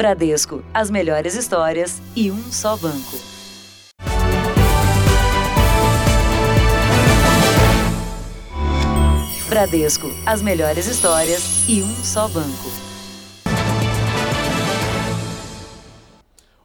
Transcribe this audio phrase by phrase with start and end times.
[0.00, 3.18] Bradesco, as melhores histórias e um só banco.
[9.46, 12.89] Bradesco, as melhores histórias e um só banco.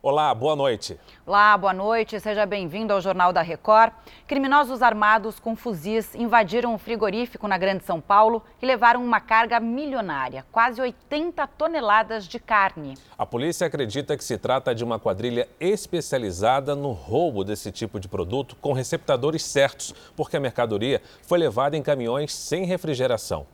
[0.05, 0.99] Olá, boa noite.
[1.25, 2.19] Olá, boa noite.
[2.19, 3.91] Seja bem-vindo ao Jornal da Record.
[4.27, 9.59] Criminosos armados com fuzis invadiram um frigorífico na Grande São Paulo e levaram uma carga
[9.59, 12.93] milionária, quase 80 toneladas de carne.
[13.17, 18.07] A polícia acredita que se trata de uma quadrilha especializada no roubo desse tipo de
[18.07, 23.47] produto com receptadores certos, porque a mercadoria foi levada em caminhões sem refrigeração.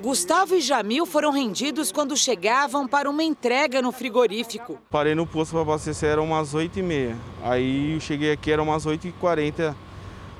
[0.00, 4.78] Gustavo e Jamil foram rendidos quando chegavam para uma entrega no frigorífico.
[4.90, 7.16] Parei no posto para abastecer, eram umas 8h30.
[7.42, 9.74] Aí eu cheguei aqui, eram umas 8h40.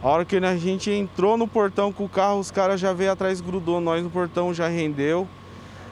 [0.02, 3.12] A hora que a gente entrou no portão com o carro, os caras já veio
[3.12, 5.26] atrás, grudou nós no portão, já rendeu.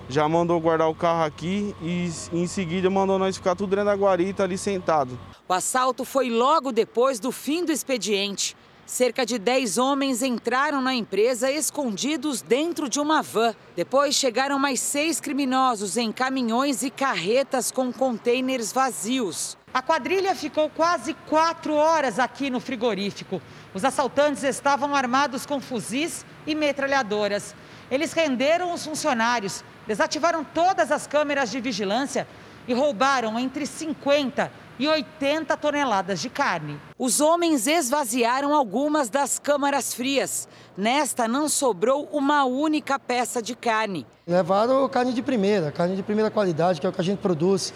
[0.08, 3.94] Já mandou guardar o carro aqui e em seguida mandou nós ficar tudo dentro da
[3.94, 5.18] guarita ali sentado.
[5.48, 8.54] O assalto foi logo depois do fim do expediente.
[8.86, 13.54] Cerca de 10 homens entraram na empresa escondidos dentro de uma van.
[13.74, 19.56] Depois chegaram mais seis criminosos em caminhões e carretas com contêineres vazios.
[19.72, 23.40] A quadrilha ficou quase quatro horas aqui no frigorífico.
[23.72, 27.54] Os assaltantes estavam armados com fuzis e metralhadoras.
[27.90, 32.28] Eles renderam os funcionários, desativaram todas as câmeras de vigilância
[32.68, 36.78] e roubaram entre 50 e 80 toneladas de carne.
[36.98, 40.48] Os homens esvaziaram algumas das câmaras frias.
[40.76, 44.06] Nesta não sobrou uma única peça de carne.
[44.26, 47.72] Levaram carne de primeira, carne de primeira qualidade, que é o que a gente produz.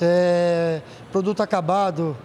[0.00, 2.16] É, produto acabado,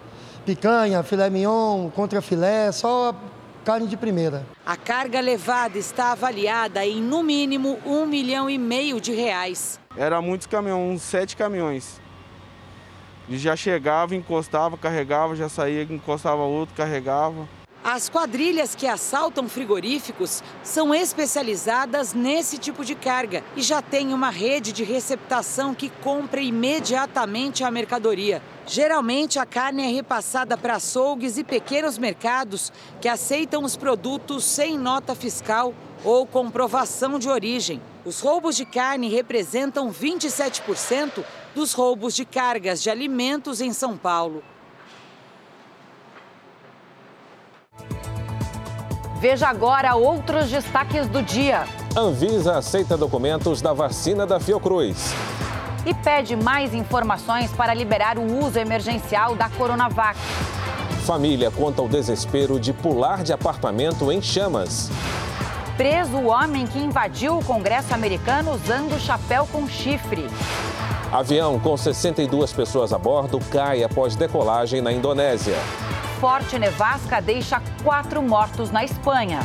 [0.45, 3.15] picanha, filé mignon, contra filé, só
[3.63, 4.45] carne de primeira.
[4.65, 9.79] A carga levada está avaliada em no mínimo um milhão e meio de reais.
[9.97, 12.02] Era muitos caminhões, uns sete caminhões.
[13.29, 17.47] E já chegava, encostava, carregava, já saía, encostava outro, carregava.
[17.83, 24.29] As quadrilhas que assaltam frigoríficos são especializadas nesse tipo de carga e já têm uma
[24.29, 28.41] rede de receptação que compra imediatamente a mercadoria.
[28.65, 32.71] Geralmente, a carne é repassada para açougues e pequenos mercados
[33.01, 35.73] que aceitam os produtos sem nota fiscal
[36.05, 37.81] ou comprovação de origem.
[38.05, 41.21] Os roubos de carne representam 27%
[41.55, 44.43] dos roubos de cargas de alimentos em São Paulo.
[49.19, 51.65] Veja agora outros destaques do dia.
[51.95, 55.13] Anvisa aceita documentos da vacina da Fiocruz.
[55.85, 60.19] E pede mais informações para liberar o uso emergencial da Coronavac.
[61.05, 64.89] Família conta o desespero de pular de apartamento em chamas.
[65.77, 70.27] Preso o homem que invadiu o Congresso americano usando chapéu com chifre.
[71.13, 75.57] Avião com 62 pessoas a bordo cai após decolagem na Indonésia
[76.23, 79.41] forte nevasca deixa quatro mortos na Espanha.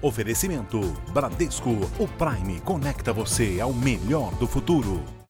[0.00, 0.78] Oferecimento
[1.12, 5.21] Bradesco, o Prime conecta você ao melhor do futuro.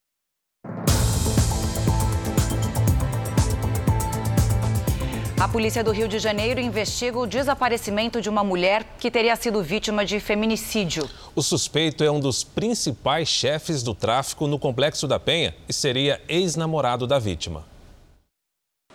[5.43, 9.61] A polícia do Rio de Janeiro investiga o desaparecimento de uma mulher que teria sido
[9.61, 11.11] vítima de feminicídio.
[11.35, 16.23] O suspeito é um dos principais chefes do tráfico no Complexo da Penha e seria
[16.29, 17.67] ex-namorado da vítima.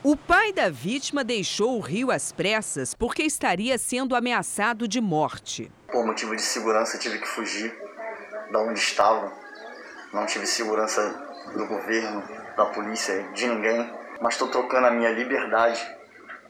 [0.01, 5.69] O pai da vítima deixou o Rio às pressas porque estaria sendo ameaçado de morte.
[5.91, 7.77] Por motivo de segurança, tive que fugir
[8.53, 9.33] da onde estava.
[10.13, 11.01] Não tive segurança
[11.53, 12.23] do governo,
[12.55, 13.91] da polícia, de ninguém,
[14.21, 15.96] mas estou trocando a minha liberdade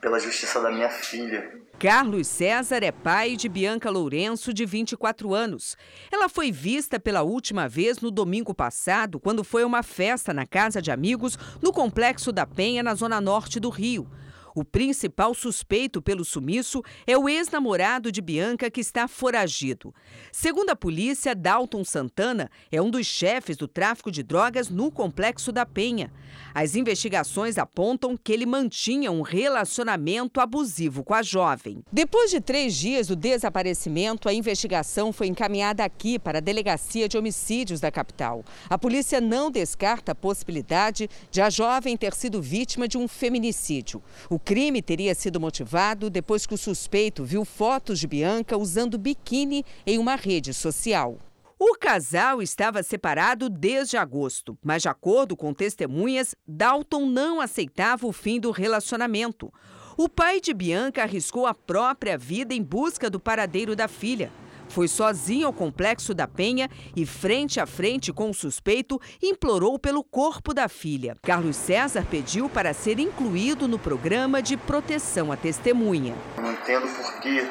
[0.01, 1.51] pela justiça da minha filha.
[1.79, 5.77] Carlos César é pai de Bianca Lourenço, de 24 anos.
[6.11, 10.81] Ela foi vista pela última vez no domingo passado, quando foi uma festa na casa
[10.81, 14.09] de amigos no Complexo da Penha, na zona norte do Rio.
[14.57, 19.93] O principal suspeito pelo sumiço é o ex-namorado de Bianca, que está foragido.
[20.31, 25.51] Segundo a polícia, Dalton Santana é um dos chefes do tráfico de drogas no Complexo
[25.51, 26.11] da Penha.
[26.55, 31.83] As investigações apontam que ele mantinha um relacionamento abusivo com a jovem.
[31.91, 37.15] Depois de três dias do desaparecimento, a investigação foi encaminhada aqui para a Delegacia de
[37.15, 38.43] Homicídios da capital.
[38.67, 44.01] A polícia não descarta a possibilidade de a jovem ter sido vítima de um feminicídio.
[44.27, 49.65] O crime teria sido motivado depois que o suspeito viu fotos de Bianca usando biquíni
[49.85, 51.17] em uma rede social.
[51.59, 58.13] O casal estava separado desde agosto, mas, de acordo com testemunhas, Dalton não aceitava o
[58.13, 59.51] fim do relacionamento.
[59.97, 64.31] O pai de Bianca arriscou a própria vida em busca do paradeiro da filha.
[64.69, 70.03] Foi sozinho ao complexo da Penha e, frente a frente com o suspeito, implorou pelo
[70.03, 71.15] corpo da filha.
[71.23, 76.15] Carlos César pediu para ser incluído no programa de proteção à testemunha.
[76.37, 77.41] Não entendo por que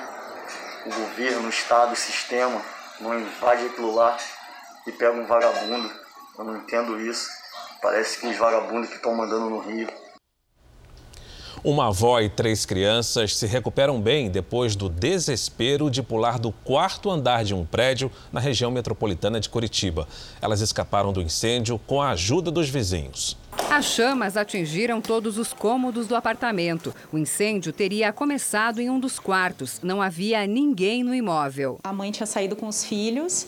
[0.86, 2.62] o governo, o Estado, o sistema
[3.00, 4.16] não invade aquilo lá
[4.86, 5.90] e pega um vagabundo.
[6.38, 7.28] Eu não entendo isso.
[7.82, 9.88] Parece que os vagabundos que estão mandando no Rio.
[11.66, 17.10] Uma avó e três crianças se recuperam bem depois do desespero de pular do quarto
[17.10, 20.06] andar de um prédio na região metropolitana de Curitiba.
[20.40, 23.36] Elas escaparam do incêndio com a ajuda dos vizinhos.
[23.68, 26.94] As chamas atingiram todos os cômodos do apartamento.
[27.12, 29.80] O incêndio teria começado em um dos quartos.
[29.82, 31.80] Não havia ninguém no imóvel.
[31.82, 33.44] A mãe tinha saído com os filhos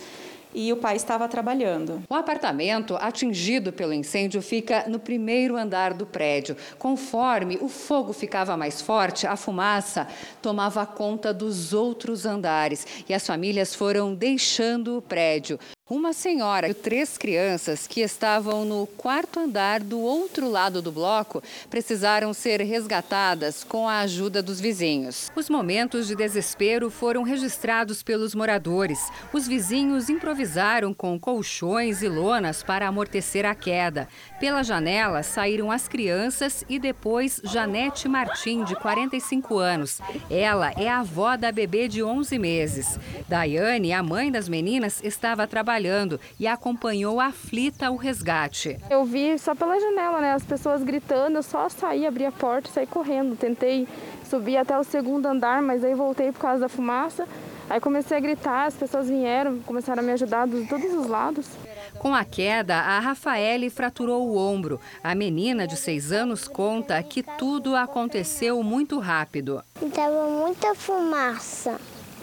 [0.54, 2.02] e o pai estava trabalhando.
[2.08, 6.56] O apartamento atingido pelo incêndio fica no primeiro andar do prédio.
[6.78, 10.08] Conforme o fogo ficava mais forte, a fumaça
[10.42, 15.58] tomava conta dos outros andares e as famílias foram deixando o prédio.
[15.90, 21.42] Uma senhora e três crianças que estavam no quarto andar do outro lado do bloco
[21.70, 25.32] precisaram ser resgatadas com a ajuda dos vizinhos.
[25.34, 28.98] Os momentos de desespero foram registrados pelos moradores.
[29.32, 34.08] Os vizinhos improvisaram com colchões e lonas para amortecer a queda.
[34.38, 40.02] Pela janela saíram as crianças e depois Janete Martim, de 45 anos.
[40.28, 42.98] Ela é a avó da bebê de 11 meses.
[43.26, 48.78] Daiane, a mãe das meninas, estava trabalhando trabalhando e acompanhou aflita o resgate.
[48.90, 52.68] Eu vi só pela janela, né, as pessoas gritando, eu só saí, abri a porta
[52.68, 53.36] e saí correndo.
[53.36, 53.86] Tentei
[54.28, 57.26] subir até o segundo andar, mas aí voltei por causa da fumaça.
[57.70, 61.46] Aí comecei a gritar, as pessoas vieram, começaram a me ajudar de todos os lados.
[61.98, 64.80] Com a queda, a Rafaele fraturou o ombro.
[65.04, 69.62] A menina de seis anos conta que tudo aconteceu muito rápido.
[69.82, 71.78] Estava muita fumaça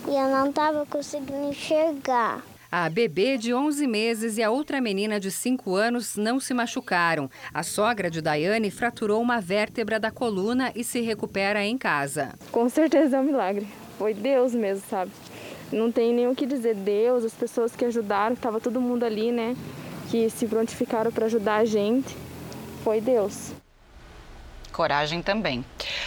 [0.07, 2.41] e eu não estava conseguindo enxergar.
[2.77, 7.30] A bebê de 11 meses e a outra menina de 5 anos não se machucaram.
[7.54, 12.33] A sogra de Daiane fraturou uma vértebra da coluna e se recupera em casa.
[12.51, 13.66] Com certeza é um milagre.
[13.98, 15.10] Foi Deus mesmo, sabe?
[15.72, 16.75] Não tem nem o que dizer.
[16.75, 19.56] Deus, as pessoas que ajudaram, estava todo mundo ali, né?
[20.12, 22.13] Que se prontificaram para ajudar a gente.
[22.83, 23.54] Foi Deus
[24.75, 25.63] coragem também.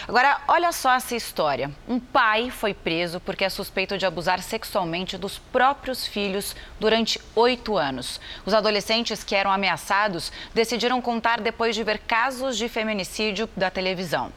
[0.07, 1.71] Agora, olha só essa história.
[1.87, 7.75] Um pai foi preso porque é suspeito de abusar sexualmente dos próprios filhos durante oito
[7.75, 8.21] anos.
[8.45, 14.31] Os adolescentes que eram ameaçados decidiram contar depois de ver casos de feminicídio da televisão.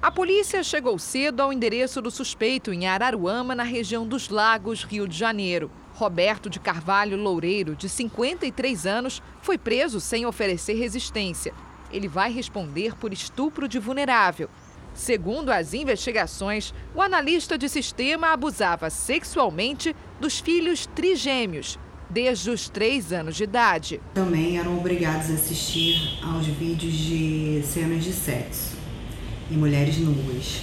[0.00, 5.08] A polícia chegou cedo ao endereço do suspeito em Araruama, na região dos Lagos, Rio
[5.08, 5.68] de Janeiro.
[5.94, 11.52] Roberto de Carvalho Loureiro, de 53 anos, foi preso sem oferecer resistência
[11.90, 14.48] ele vai responder por estupro de vulnerável.
[14.94, 21.78] Segundo as investigações, o analista de sistema abusava sexualmente dos filhos trigêmeos,
[22.10, 24.00] desde os três anos de idade.
[24.14, 28.76] Também eram obrigados a assistir aos vídeos de cenas de sexo
[29.50, 30.62] e mulheres nuas.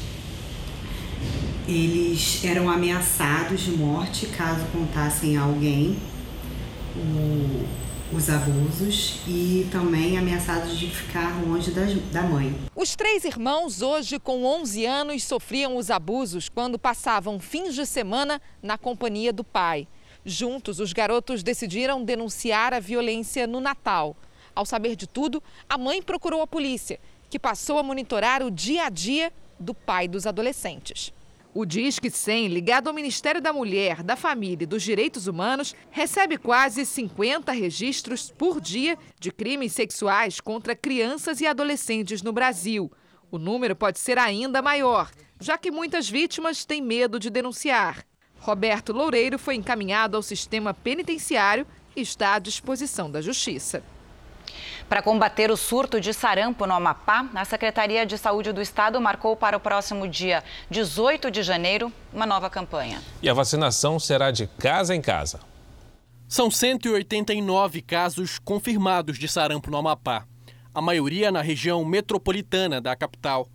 [1.67, 5.97] Eles eram ameaçados de morte caso contassem a alguém
[6.95, 7.65] o,
[8.13, 12.55] os abusos e também ameaçados de ficar longe das, da mãe.
[12.75, 18.41] Os três irmãos, hoje com 11 anos, sofriam os abusos quando passavam fins de semana
[18.61, 19.87] na companhia do pai.
[20.23, 24.15] Juntos, os garotos decidiram denunciar a violência no Natal.
[24.55, 26.99] Ao saber de tudo, a mãe procurou a polícia,
[27.29, 31.13] que passou a monitorar o dia a dia do pai dos adolescentes.
[31.57, 36.37] O Disque 100, ligado ao Ministério da Mulher, da Família e dos Direitos Humanos, recebe
[36.37, 42.91] quase 50 registros por dia de crimes sexuais contra crianças e adolescentes no Brasil.
[43.31, 45.09] O número pode ser ainda maior,
[45.39, 48.05] já que muitas vítimas têm medo de denunciar.
[48.37, 53.81] Roberto Loureiro foi encaminhado ao sistema penitenciário e está à disposição da Justiça.
[54.87, 59.35] Para combater o surto de sarampo no Amapá, a Secretaria de Saúde do Estado marcou
[59.35, 63.01] para o próximo dia 18 de janeiro uma nova campanha.
[63.19, 65.39] E a vacinação será de casa em casa.
[66.27, 70.25] São 189 casos confirmados de sarampo no Amapá,
[70.71, 73.47] a maioria na região metropolitana da capital.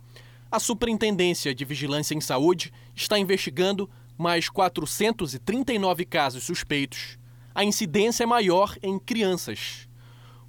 [0.51, 7.17] A Superintendência de Vigilância em Saúde está investigando mais 439 casos suspeitos.
[7.55, 9.89] A incidência é maior em crianças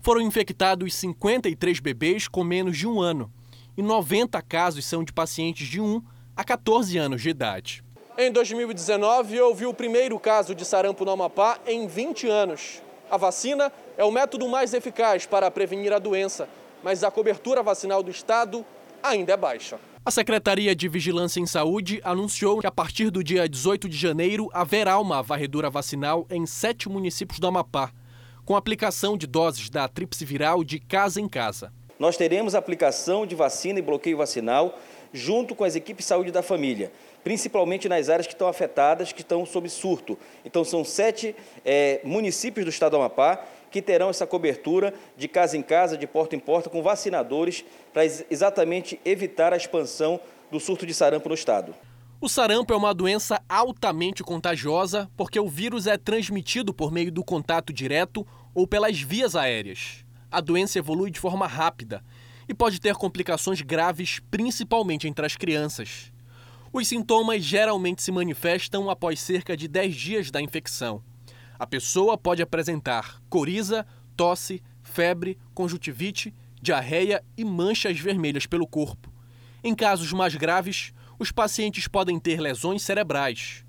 [0.03, 3.33] foram infectados 53 bebês com menos de um ano
[3.77, 6.03] e 90 casos são de pacientes de 1
[6.37, 7.85] a 14 anos de idade.
[8.19, 12.83] Em 2019, houve o primeiro caso de sarampo no Amapá em 20 anos.
[13.11, 16.49] A vacina é o método mais eficaz para prevenir a doença,
[16.83, 18.67] mas a cobertura vacinal do estado
[19.03, 19.79] ainda é baixa.
[20.05, 24.51] A Secretaria de Vigilância em Saúde anunciou que a partir do dia 18 de janeiro
[24.53, 27.93] haverá uma varredura vacinal em sete municípios do Amapá,
[28.45, 31.73] com aplicação de doses da tríplice viral de casa em casa.
[31.99, 34.79] Nós teremos aplicação de vacina e bloqueio vacinal
[35.13, 36.91] junto com as equipes de saúde da família,
[37.23, 40.19] principalmente nas áreas que estão afetadas, que estão sob surto.
[40.45, 45.57] Então, são sete é, municípios do estado do Amapá que terão essa cobertura de casa
[45.57, 50.21] em casa, de porta em porta, com vacinadores, para exatamente evitar a expansão
[50.51, 51.75] do surto de sarampo no estado.
[52.23, 57.25] O sarampo é uma doença altamente contagiosa porque o vírus é transmitido por meio do
[57.25, 58.25] contato direto
[58.55, 60.05] ou pelas vias aéreas.
[60.31, 62.00] A doença evolui de forma rápida
[62.49, 66.12] e pode ter complicações graves, principalmente entre as crianças.
[66.73, 71.02] Os sintomas geralmente se manifestam após cerca de 10 dias da infecção.
[71.59, 73.85] A pessoa pode apresentar coriza,
[74.17, 79.12] tosse, febre, conjuntivite, diarreia e manchas vermelhas pelo corpo.
[79.64, 83.64] Em casos mais graves, os pacientes podem ter lesões cerebrais.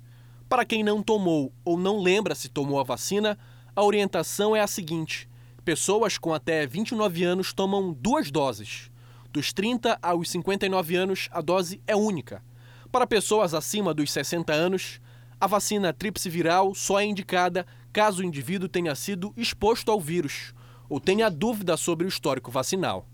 [0.48, 3.38] Para quem não tomou ou não lembra se tomou a vacina,
[3.76, 5.28] a orientação é a seguinte:
[5.64, 8.90] pessoas com até 29 anos tomam duas doses.
[9.32, 12.42] Dos 30 aos 59 anos, a dose é única.
[12.90, 15.00] Para pessoas acima dos 60 anos,
[15.40, 20.52] a vacina tríplice viral só é indicada caso o indivíduo tenha sido exposto ao vírus
[20.88, 23.06] ou tenha dúvida sobre o histórico vacinal.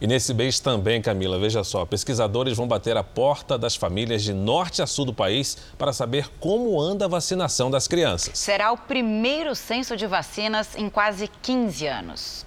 [0.00, 4.32] E nesse mês também, Camila, veja só, pesquisadores vão bater a porta das famílias de
[4.32, 8.38] norte a sul do país para saber como anda a vacinação das crianças.
[8.38, 12.46] Será o primeiro censo de vacinas em quase 15 anos.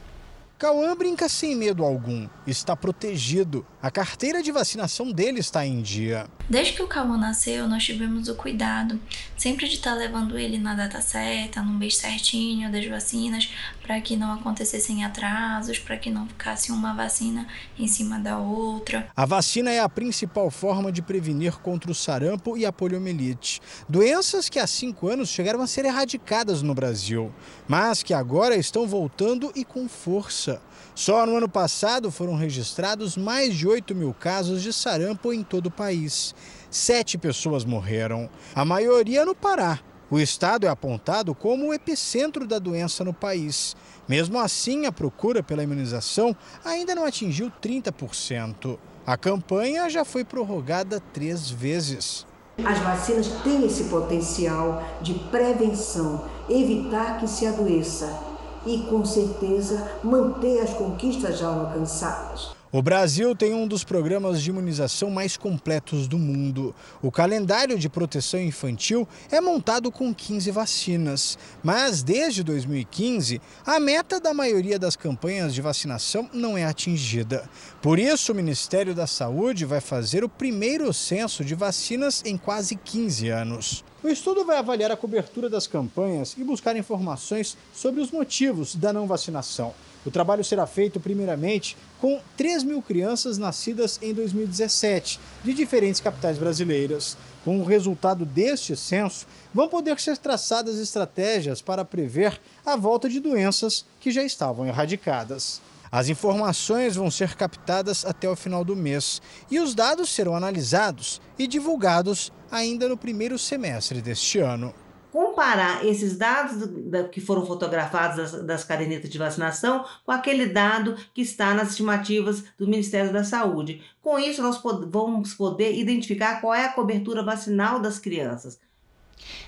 [0.58, 3.66] Cauã brinca sem medo algum, está protegido.
[3.82, 6.28] A carteira de vacinação dele está em dia.
[6.52, 9.00] Desde que o Cauã nasceu, nós tivemos o cuidado
[9.38, 13.50] sempre de estar levando ele na data certa, no mês certinho das vacinas,
[13.82, 17.48] para que não acontecessem atrasos, para que não ficasse uma vacina
[17.80, 19.10] em cima da outra.
[19.16, 24.50] A vacina é a principal forma de prevenir contra o sarampo e a poliomielite, doenças
[24.50, 27.34] que há cinco anos chegaram a ser erradicadas no Brasil,
[27.66, 30.62] mas que agora estão voltando e com força.
[30.94, 35.68] Só no ano passado foram registrados mais de 8 mil casos de sarampo em todo
[35.68, 36.36] o país.
[36.70, 39.80] Sete pessoas morreram, a maioria no Pará.
[40.10, 43.78] O estado é apontado como o epicentro da doença no país.
[44.08, 48.78] Mesmo assim, a procura pela imunização ainda não atingiu 30%.
[49.08, 52.26] A campanha já foi prorrogada três vezes.
[52.64, 58.31] As vacinas têm esse potencial de prevenção, evitar que se adoeça
[58.66, 62.61] e, com certeza, manter as conquistas já alcançadas.
[62.74, 66.74] O Brasil tem um dos programas de imunização mais completos do mundo.
[67.02, 74.22] O calendário de proteção infantil é montado com 15 vacinas, mas desde 2015, a meta
[74.22, 77.44] da maioria das campanhas de vacinação não é atingida.
[77.82, 82.78] Por isso, o Ministério da Saúde vai fazer o primeiro censo de vacinas em quase
[82.78, 83.84] 15 anos.
[84.02, 88.94] O estudo vai avaliar a cobertura das campanhas e buscar informações sobre os motivos da
[88.94, 89.74] não vacinação.
[90.06, 96.38] O trabalho será feito primeiramente com 3 mil crianças nascidas em 2017, de diferentes capitais
[96.38, 97.16] brasileiras.
[97.46, 103.20] Com o resultado deste censo, vão poder ser traçadas estratégias para prever a volta de
[103.20, 105.62] doenças que já estavam erradicadas.
[105.92, 111.20] As informações vão ser captadas até o final do mês e os dados serão analisados
[111.38, 114.74] e divulgados ainda no primeiro semestre deste ano
[115.12, 116.70] comparar esses dados
[117.12, 122.44] que foram fotografados das, das cadernetas de vacinação com aquele dado que está nas estimativas
[122.58, 123.84] do Ministério da Saúde.
[124.02, 128.60] Com isso, nós vamos poder identificar qual é a cobertura vacinal das crianças.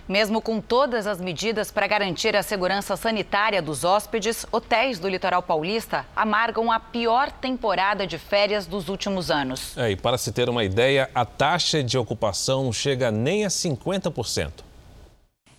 [0.08, 5.42] Mesmo com todas as medidas para garantir a segurança sanitária dos hóspedes, hotéis do litoral
[5.42, 9.78] paulista amargam a pior temporada de férias dos últimos anos.
[9.78, 13.48] É, e para se ter uma ideia, a taxa de ocupação não chega nem a
[13.48, 14.52] 50%.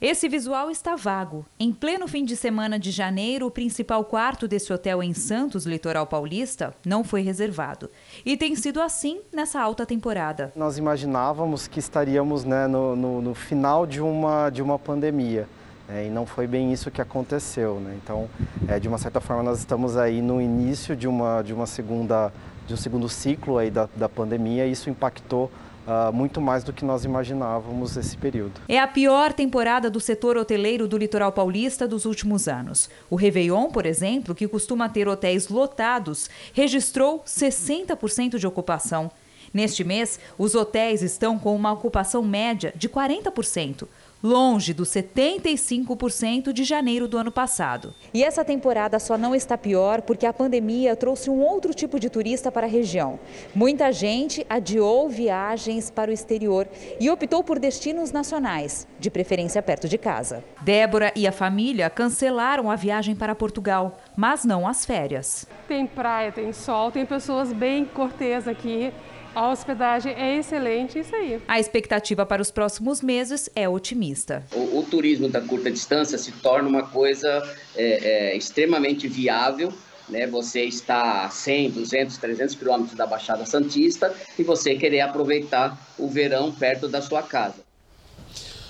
[0.07, 1.47] Esse visual está vago.
[1.59, 6.07] Em pleno fim de semana de janeiro, o principal quarto desse hotel em Santos, litoral
[6.07, 7.89] paulista, não foi reservado.
[8.23, 10.53] E tem sido assim nessa alta temporada.
[10.55, 15.49] Nós imaginávamos que estaríamos né, no, no, no, final de uma, de uma pandemia.
[15.89, 17.81] É, e não foi bem isso que aconteceu.
[17.81, 17.99] Né?
[18.05, 18.29] Então,
[18.69, 22.31] é, de uma certa forma, nós estamos aí no início de uma, de uma segunda
[22.67, 25.51] de um segundo ciclo aí da, da pandemia e isso impactou
[25.87, 28.61] Uh, muito mais do que nós imaginávamos esse período.
[28.67, 32.89] É a pior temporada do setor hoteleiro do litoral paulista dos últimos anos.
[33.11, 39.11] O Réveillon, por exemplo, que costuma ter hotéis lotados, registrou 60% de ocupação.
[39.53, 43.87] Neste mês, os hotéis estão com uma ocupação média de 40%.
[44.25, 47.93] Longe dos 75% de janeiro do ano passado.
[48.15, 52.09] E essa temporada só não está pior porque a pandemia trouxe um outro tipo de
[52.09, 53.21] turista para a região.
[53.55, 56.67] Muita gente adiou viagens para o exterior
[56.99, 60.43] e optou por destinos nacionais, de preferência perto de casa.
[60.63, 65.47] Débora e a família cancelaram a viagem para Portugal, mas não as férias.
[65.69, 68.91] Tem praia, tem sol, tem pessoas bem cortês aqui.
[69.35, 71.41] A hospedagem é excelente, isso aí.
[71.49, 74.45] A expectativa para os próximos meses é otimista.
[74.53, 77.43] O, o turismo da curta distância se torna uma coisa
[77.75, 79.73] é, é, extremamente viável.
[80.09, 80.27] Né?
[80.29, 86.09] Você está a 100, 200, 300 quilômetros da Baixada Santista e você querer aproveitar o
[86.09, 87.64] verão perto da sua casa.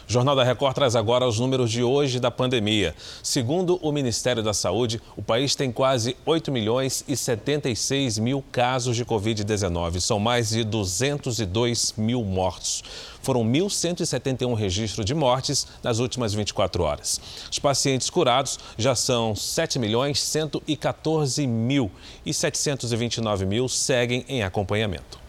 [0.07, 2.95] O Jornal da Record traz agora os números de hoje da pandemia.
[3.23, 8.97] Segundo o Ministério da Saúde, o país tem quase 8 milhões e 76 mil casos
[8.97, 10.01] de Covid-19.
[10.01, 12.85] São mais de 202 mil mortos.
[13.23, 17.19] Foram 1.171 registros de mortes nas últimas 24 horas.
[17.51, 21.91] Os pacientes curados já são 7 milhões 114 mil
[22.27, 25.24] e 729 mil seguem em acompanhamento.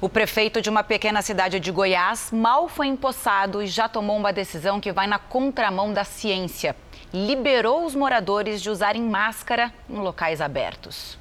[0.00, 4.32] O prefeito de uma pequena cidade de Goiás mal foi empossado e já tomou uma
[4.32, 6.76] decisão que vai na contramão da ciência.
[7.12, 11.18] Liberou os moradores de usarem máscara em locais abertos.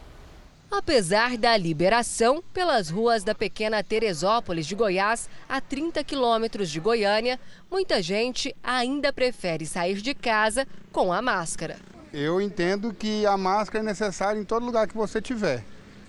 [0.69, 7.39] Apesar da liberação, pelas ruas da pequena Teresópolis de Goiás, a 30 quilômetros de Goiânia,
[7.71, 11.77] muita gente ainda prefere sair de casa com a máscara.
[12.13, 15.63] Eu entendo que a máscara é necessária em todo lugar que você tiver,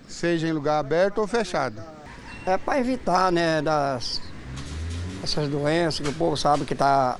[0.08, 1.80] seja em lugar aberto ou fechado.
[2.48, 4.22] É para evitar, né, das
[5.22, 7.18] essas doenças que o povo sabe que tá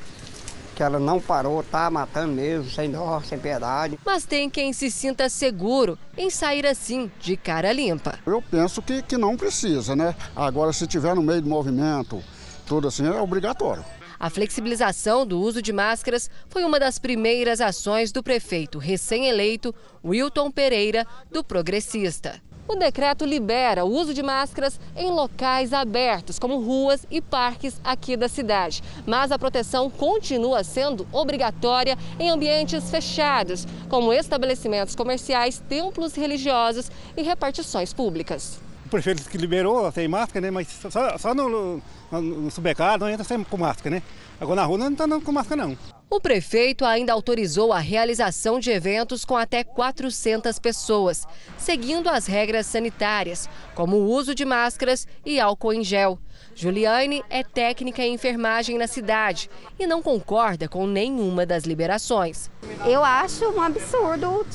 [0.74, 3.98] que ela não parou, tá matando mesmo, sem dó, sem piedade.
[4.06, 8.18] Mas tem quem se sinta seguro em sair assim, de cara limpa.
[8.24, 10.14] Eu penso que, que não precisa, né?
[10.34, 12.22] Agora, se tiver no meio do movimento,
[12.64, 13.84] tudo assim, é obrigatório.
[14.20, 20.50] A flexibilização do uso de máscaras foi uma das primeiras ações do prefeito recém-eleito Wilton
[20.50, 22.40] Pereira, do Progressista.
[22.68, 28.14] O decreto libera o uso de máscaras em locais abertos, como ruas e parques aqui
[28.14, 28.82] da cidade.
[29.06, 37.22] Mas a proteção continua sendo obrigatória em ambientes fechados, como estabelecimentos comerciais, templos religiosos e
[37.22, 38.60] repartições públicas.
[38.84, 40.50] O prefeito que liberou sem máscara, né?
[40.50, 44.02] Mas só, só no, no, no supermercado não entra sempre com máscara, né?
[44.38, 45.97] Agora na rua não está com máscara, não.
[46.10, 51.26] O prefeito ainda autorizou a realização de eventos com até 400 pessoas,
[51.58, 56.18] seguindo as regras sanitárias, como o uso de máscaras e álcool em gel.
[56.54, 62.50] Juliane é técnica em enfermagem na cidade e não concorda com nenhuma das liberações.
[62.86, 64.46] Eu acho um absurdo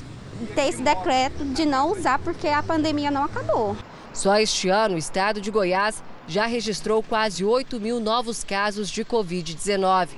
[0.55, 3.77] ter esse decreto de não usar porque a pandemia não acabou.
[4.11, 9.05] Só este ano, o estado de Goiás já registrou quase 8 mil novos casos de
[9.05, 10.09] Covid-19.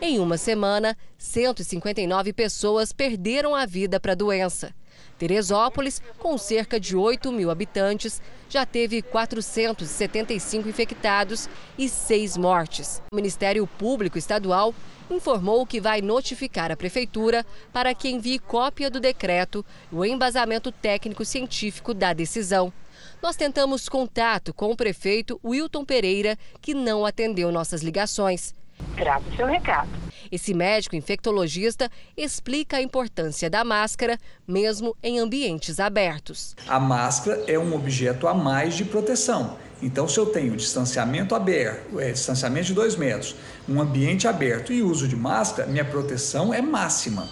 [0.00, 4.72] Em uma semana, 159 pessoas perderam a vida para a doença.
[5.18, 13.02] Teresópolis, com cerca de 8 mil habitantes, já teve 475 infectados e 6 mortes.
[13.12, 14.72] O Ministério Público Estadual
[15.10, 20.70] informou que vai notificar a Prefeitura para que envie cópia do decreto e o embasamento
[20.70, 22.72] técnico-científico da decisão.
[23.20, 28.54] Nós tentamos contato com o prefeito Wilton Pereira, que não atendeu nossas ligações.
[28.96, 29.88] Grave seu recado.
[30.30, 36.54] Esse médico infectologista explica a importância da máscara, mesmo em ambientes abertos.
[36.66, 39.56] A máscara é um objeto a mais de proteção.
[39.80, 43.36] Então, se eu tenho distanciamento aberto, é, distanciamento de dois metros,
[43.68, 47.28] um ambiente aberto e uso de máscara, minha proteção é máxima.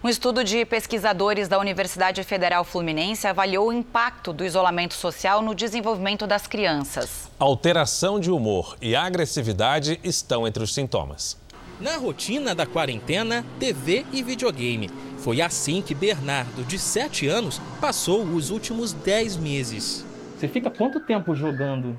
[0.00, 5.56] Um estudo de pesquisadores da Universidade Federal Fluminense avaliou o impacto do isolamento social no
[5.56, 7.28] desenvolvimento das crianças.
[7.36, 11.36] Alteração de humor e agressividade estão entre os sintomas.
[11.80, 14.88] Na rotina da quarentena, TV e videogame.
[15.18, 20.06] Foi assim que Bernardo, de 7 anos, passou os últimos 10 meses.
[20.36, 21.98] Você fica quanto tempo jogando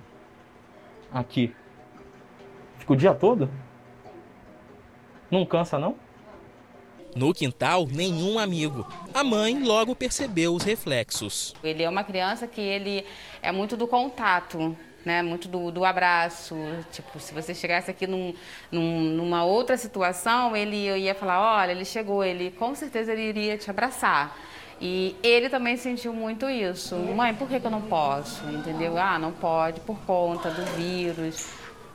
[1.12, 1.54] aqui?
[2.78, 3.50] Fica o dia todo?
[5.30, 5.98] Não cansa, não?
[7.16, 8.88] No quintal, nenhum amigo.
[9.14, 11.56] A mãe logo percebeu os reflexos.
[11.64, 13.06] Ele é uma criança que ele
[13.42, 15.22] é muito do contato, né?
[15.22, 16.56] Muito do, do abraço.
[16.92, 18.34] Tipo, se você chegasse aqui num,
[18.72, 23.58] num, numa outra situação, ele ia falar, olha, ele chegou, ele com certeza ele iria
[23.58, 24.38] te abraçar.
[24.82, 26.96] E ele também sentiu muito isso.
[26.96, 28.46] Mãe, por que, que eu não posso?
[28.50, 28.98] Entendeu?
[28.98, 31.48] Ah, não pode por conta do vírus.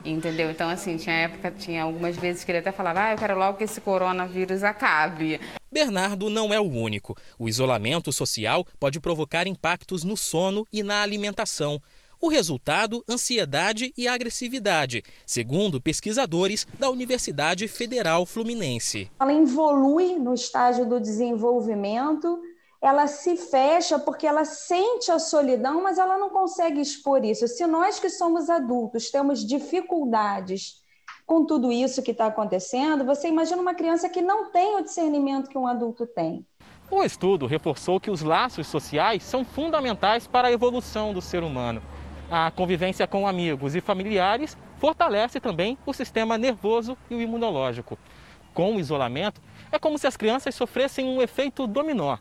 [0.05, 0.51] Entendeu?
[0.51, 3.57] Então, assim, tinha época, tinha algumas vezes que ele até falava, ah, eu quero logo
[3.57, 5.41] que esse coronavírus acabe.
[5.73, 7.17] Bernardo não é o único.
[7.39, 11.81] O isolamento social pode provocar impactos no sono e na alimentação.
[12.21, 19.11] O resultado, ansiedade e agressividade, segundo pesquisadores da Universidade Federal Fluminense.
[19.21, 22.41] Ela evolui no estágio do desenvolvimento,
[22.85, 27.49] ela se fecha porque ela sente a solidão, mas ela não consegue expor isso.
[27.49, 30.83] Se nós que somos adultos temos dificuldades
[31.25, 35.49] com tudo isso que está acontecendo, você imagina uma criança que não tem o discernimento
[35.49, 36.45] que um adulto tem.
[36.91, 41.81] O estudo reforçou que os laços sociais são fundamentais para a evolução do ser humano.
[42.31, 47.99] A convivência com amigos e familiares fortalece também o sistema nervoso e o imunológico.
[48.53, 49.41] Com o isolamento,
[49.73, 52.19] é como se as crianças sofressem um efeito dominó,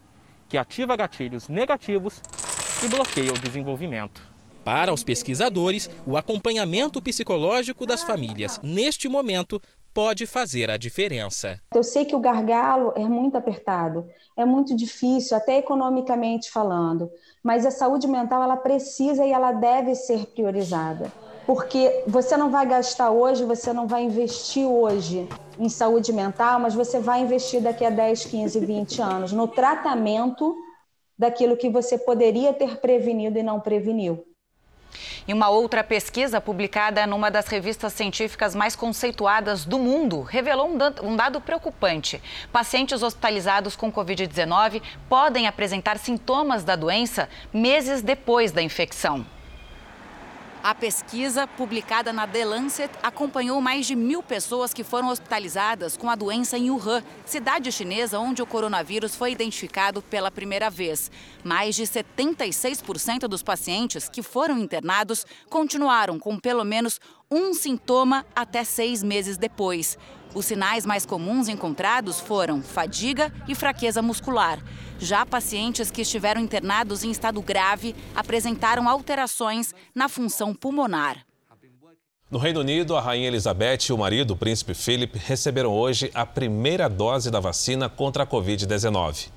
[0.54, 2.22] que ativa gatilhos negativos
[2.86, 4.22] e bloqueia o desenvolvimento.
[4.64, 9.60] Para os pesquisadores, o acompanhamento psicológico das famílias neste momento
[9.92, 11.60] pode fazer a diferença.
[11.74, 17.10] Eu sei que o gargalo é muito apertado, é muito difícil, até economicamente falando,
[17.42, 21.12] mas a saúde mental ela precisa e ela deve ser priorizada.
[21.46, 25.28] Porque você não vai gastar hoje, você não vai investir hoje
[25.60, 30.56] em saúde mental, mas você vai investir daqui a 10, 15, 20 anos no tratamento
[31.18, 34.26] daquilo que você poderia ter prevenido e não preveniu.
[35.28, 40.70] E uma outra pesquisa publicada numa das revistas científicas mais conceituadas do mundo revelou
[41.02, 42.22] um dado preocupante.
[42.52, 49.26] Pacientes hospitalizados com Covid-19 podem apresentar sintomas da doença meses depois da infecção.
[50.64, 56.10] A pesquisa, publicada na The Lancet, acompanhou mais de mil pessoas que foram hospitalizadas com
[56.10, 61.12] a doença em Wuhan, cidade chinesa onde o coronavírus foi identificado pela primeira vez.
[61.44, 66.98] Mais de 76% dos pacientes que foram internados continuaram com pelo menos
[67.30, 69.98] um sintoma até seis meses depois.
[70.34, 74.60] Os sinais mais comuns encontrados foram fadiga e fraqueza muscular.
[75.04, 81.26] Já pacientes que estiveram internados em estado grave apresentaram alterações na função pulmonar.
[82.32, 86.26] No Reino Unido, a Rainha Elizabeth e o marido, o príncipe Philip, receberam hoje a
[86.26, 89.30] primeira dose da vacina contra a Covid-19.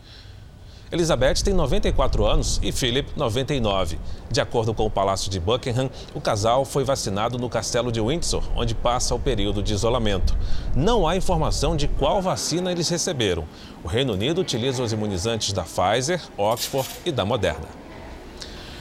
[0.91, 3.99] Elizabeth tem 94 anos e Philip 99.
[4.31, 8.45] De acordo com o Palácio de Buckingham, o casal foi vacinado no Castelo de Windsor,
[8.55, 10.37] onde passa o período de isolamento.
[10.77, 13.45] Não há informação de qual vacina eles receberam.
[13.83, 17.67] O Reino Unido utiliza os imunizantes da Pfizer, Oxford e da Moderna.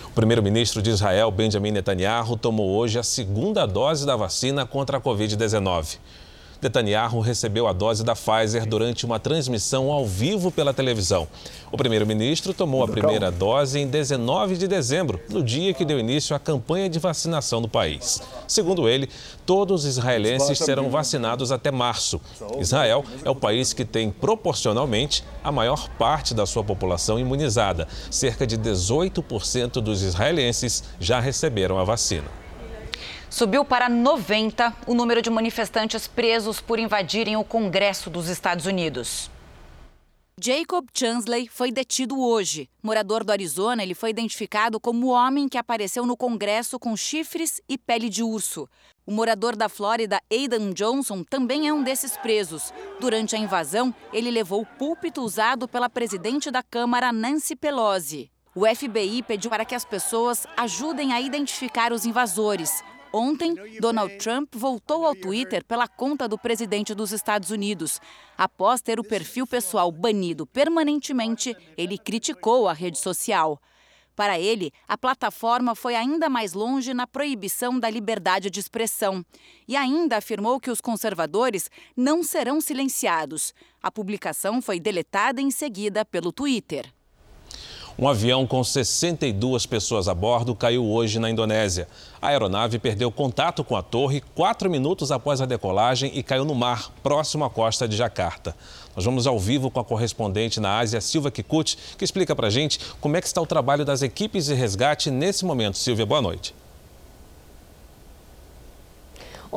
[0.08, 5.02] O primeiro-ministro de Israel, Benjamin Netanyahu, tomou hoje a segunda dose da vacina contra a
[5.02, 5.98] Covid-19.
[6.66, 11.28] Netanyahu recebeu a dose da Pfizer durante uma transmissão ao vivo pela televisão.
[11.72, 16.36] O primeiro-ministro tomou a primeira dose em 19 de dezembro, no dia que deu início
[16.36, 18.20] à campanha de vacinação no país.
[18.48, 19.08] Segundo ele,
[19.46, 22.20] todos os israelenses serão vacinados até março.
[22.60, 27.88] Israel é o país que tem proporcionalmente a maior parte da sua população imunizada.
[28.10, 32.45] Cerca de 18% dos israelenses já receberam a vacina.
[33.36, 39.30] Subiu para 90 o número de manifestantes presos por invadirem o Congresso dos Estados Unidos.
[40.40, 42.70] Jacob Chansley foi detido hoje.
[42.82, 47.60] Morador do Arizona, ele foi identificado como o homem que apareceu no Congresso com chifres
[47.68, 48.70] e pele de urso.
[49.06, 52.74] O morador da Flórida, Aidan Johnson, também é um desses presos.
[53.02, 58.32] Durante a invasão, ele levou o púlpito usado pela presidente da Câmara, Nancy Pelosi.
[58.56, 62.82] O FBI pediu para que as pessoas ajudem a identificar os invasores.
[63.18, 68.02] Ontem, Donald Trump voltou ao Twitter pela conta do presidente dos Estados Unidos.
[68.38, 73.58] Após ter o perfil pessoal banido permanentemente, ele criticou a rede social.
[74.18, 79.26] Para ele, a plataforma foi ainda mais longe na proibição da liberdade de expressão
[79.66, 83.54] e ainda afirmou que os conservadores não serão silenciados.
[83.82, 86.95] A publicação foi deletada em seguida pelo Twitter.
[87.98, 91.88] Um avião com 62 pessoas a bordo caiu hoje na Indonésia.
[92.22, 96.54] A aeronave perdeu contato com a torre quatro minutos após a decolagem e caiu no
[96.54, 98.54] mar, próximo à costa de Jacarta.
[98.98, 102.82] Nós vamos ao vivo com a correspondente na Ásia, Silvia Kikuchi, que explica para gente
[103.00, 105.78] como é que está o trabalho das equipes de resgate nesse momento.
[105.78, 106.54] Silvia, boa noite.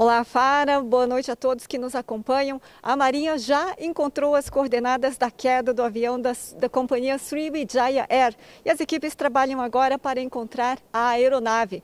[0.00, 0.80] Olá, Fara.
[0.80, 2.62] Boa noite a todos que nos acompanham.
[2.80, 8.36] A Marinha já encontrou as coordenadas da queda do avião das, da companhia Sriwijaya Air
[8.64, 11.82] e as equipes trabalham agora para encontrar a aeronave.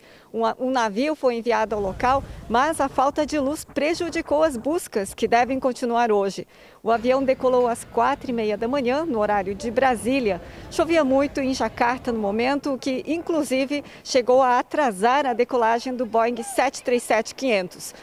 [0.59, 5.29] Um, navio foi enviado ao local, mas a falta de luz prejudicou as buscas que
[5.29, 6.45] devem continuar hoje.
[6.83, 10.41] O avião decolou às quatro e meia da manhã, no horário de Brasília.
[10.69, 16.05] Chovia muito em Jacarta no momento, o que inclusive chegou a atrasar a decolagem do
[16.05, 17.93] Boeing 737-500.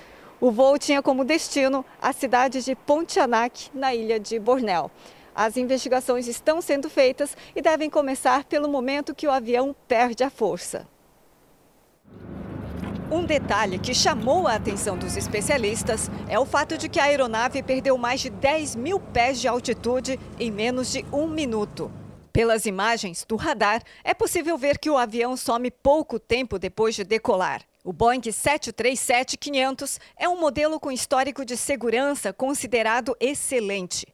[0.40, 4.90] O voo tinha como destino a cidade de Pontianak, na ilha de Bornéu.
[5.34, 10.30] As investigações estão sendo feitas e devem começar pelo momento que o avião perde a
[10.30, 10.90] força.
[13.10, 17.62] Um detalhe que chamou a atenção dos especialistas é o fato de que a aeronave
[17.62, 21.92] perdeu mais de 10 mil pés de altitude em menos de um minuto.
[22.32, 27.04] Pelas imagens do radar, é possível ver que o avião some pouco tempo depois de
[27.04, 27.60] decolar.
[27.84, 34.06] O Boeing 737-500 é um modelo com histórico de segurança considerado excelente.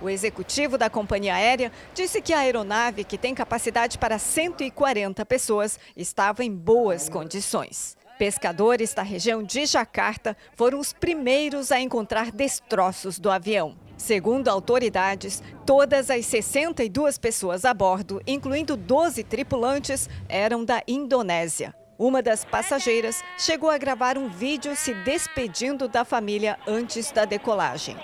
[0.00, 5.78] O executivo da companhia aérea disse que a aeronave, que tem capacidade para 140 pessoas,
[5.96, 7.96] estava em boas condições.
[8.18, 13.76] Pescadores da região de Jacarta foram os primeiros a encontrar destroços do avião.
[13.96, 21.74] Segundo autoridades, todas as 62 pessoas a bordo, incluindo 12 tripulantes, eram da Indonésia.
[21.98, 27.96] Uma das passageiras chegou a gravar um vídeo se despedindo da família antes da decolagem.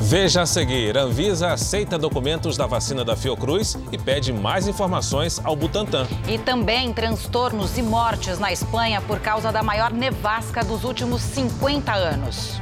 [0.00, 5.56] Veja a seguir: Anvisa aceita documentos da vacina da Fiocruz e pede mais informações ao
[5.56, 6.06] Butantan.
[6.28, 11.92] E também transtornos e mortes na Espanha por causa da maior nevasca dos últimos 50
[11.92, 12.58] anos.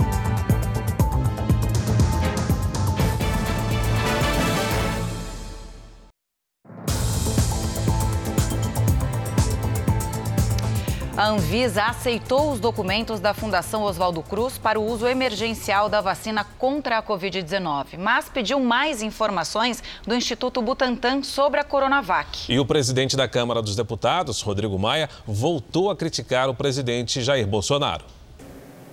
[11.16, 16.44] A Anvisa aceitou os documentos da Fundação Oswaldo Cruz para o uso emergencial da vacina
[16.58, 22.52] contra a Covid-19, mas pediu mais informações do Instituto Butantan sobre a Coronavac.
[22.52, 27.46] E o presidente da Câmara dos Deputados, Rodrigo Maia, voltou a criticar o presidente Jair
[27.46, 28.04] Bolsonaro.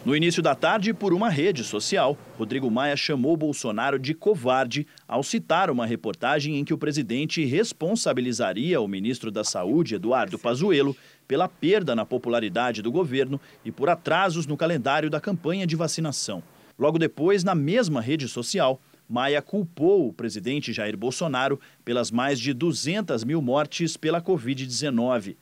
[0.05, 5.23] No início da tarde, por uma rede social, Rodrigo Maia chamou Bolsonaro de covarde ao
[5.23, 10.93] citar uma reportagem em que o presidente responsabilizaria o ministro da Saúde, Eduardo Pazuello,
[11.25, 16.43] pela perda na popularidade do governo e por atrasos no calendário da campanha de vacinação.
[16.77, 22.53] Logo depois, na mesma rede social, Maia culpou o presidente Jair Bolsonaro pelas mais de
[22.53, 25.37] 200 mil mortes pela Covid-19.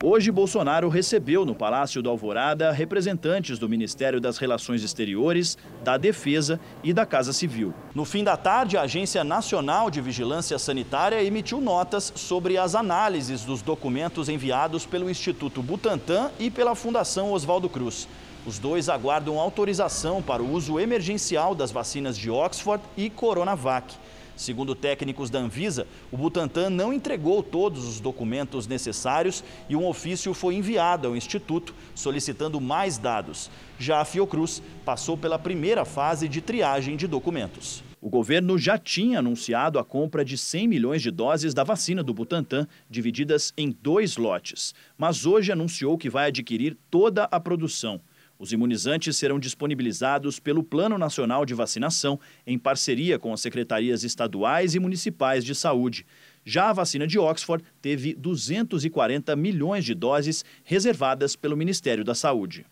[0.00, 6.60] Hoje, Bolsonaro recebeu no Palácio do Alvorada representantes do Ministério das Relações Exteriores, da Defesa
[6.84, 7.74] e da Casa Civil.
[7.96, 13.44] No fim da tarde, a Agência Nacional de Vigilância Sanitária emitiu notas sobre as análises
[13.44, 18.06] dos documentos enviados pelo Instituto Butantan e pela Fundação Oswaldo Cruz.
[18.46, 23.96] Os dois aguardam autorização para o uso emergencial das vacinas de Oxford e Coronavac.
[24.38, 30.32] Segundo técnicos da Anvisa, o Butantan não entregou todos os documentos necessários e um ofício
[30.32, 33.50] foi enviado ao Instituto solicitando mais dados.
[33.80, 37.82] Já a Fiocruz passou pela primeira fase de triagem de documentos.
[38.00, 42.14] O governo já tinha anunciado a compra de 100 milhões de doses da vacina do
[42.14, 48.00] Butantan, divididas em dois lotes, mas hoje anunciou que vai adquirir toda a produção.
[48.38, 54.76] Os imunizantes serão disponibilizados pelo Plano Nacional de Vacinação, em parceria com as secretarias estaduais
[54.76, 56.06] e municipais de saúde.
[56.44, 62.64] Já a vacina de Oxford teve 240 milhões de doses reservadas pelo Ministério da Saúde.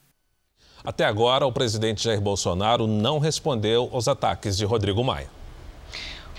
[0.85, 5.29] Até agora, o presidente Jair Bolsonaro não respondeu aos ataques de Rodrigo Maia.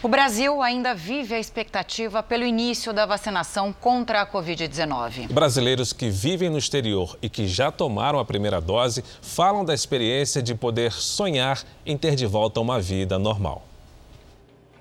[0.04, 5.34] O Brasil ainda vive a expectativa pelo início da vacinação contra a Covid-19.
[5.34, 10.40] Brasileiros que vivem no exterior e que já tomaram a primeira dose falam da experiência
[10.40, 13.64] de poder sonhar em ter de volta uma vida normal.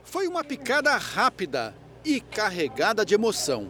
[0.04, 1.74] Foi uma picada rápida
[2.04, 3.68] e carregada de emoção.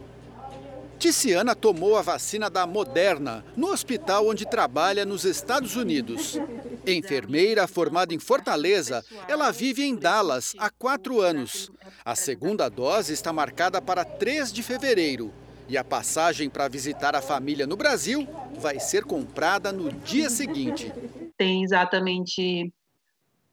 [0.97, 6.39] Ticiana tomou a vacina da Moderna no hospital onde trabalha nos Estados Unidos.
[6.87, 11.71] Enfermeira formada em Fortaleza, ela vive em Dallas há quatro anos.
[12.03, 15.31] A segunda dose está marcada para 3 de fevereiro.
[15.69, 20.91] E a passagem para visitar a família no Brasil vai ser comprada no dia seguinte.
[21.37, 22.73] Tem exatamente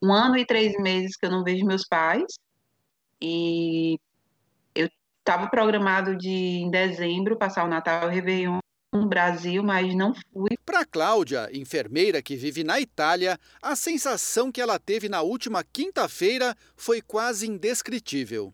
[0.02, 2.38] um ano e três meses que eu não vejo meus pais.
[3.20, 3.98] E
[5.26, 8.58] Estava programado de, em dezembro, passar o Natal e o Réveillon
[8.92, 10.50] no Brasil, mas não fui.
[10.66, 16.54] Para Cláudia, enfermeira que vive na Itália, a sensação que ela teve na última quinta-feira
[16.76, 18.52] foi quase indescritível.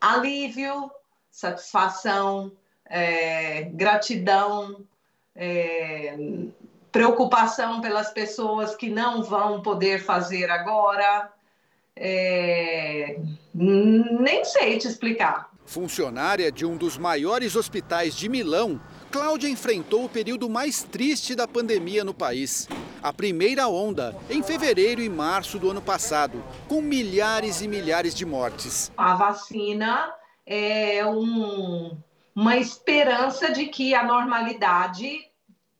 [0.00, 0.90] Alívio,
[1.30, 2.50] satisfação,
[2.86, 4.86] é, gratidão,
[5.34, 6.16] é,
[6.90, 11.30] preocupação pelas pessoas que não vão poder fazer agora.
[11.94, 13.20] É,
[13.52, 15.54] nem sei te explicar.
[15.66, 21.46] Funcionária de um dos maiores hospitais de Milão, Cláudia enfrentou o período mais triste da
[21.48, 22.68] pandemia no país.
[23.02, 28.24] A primeira onda, em fevereiro e março do ano passado, com milhares e milhares de
[28.24, 28.92] mortes.
[28.96, 30.12] A vacina
[30.46, 31.98] é um,
[32.34, 35.20] uma esperança de que a normalidade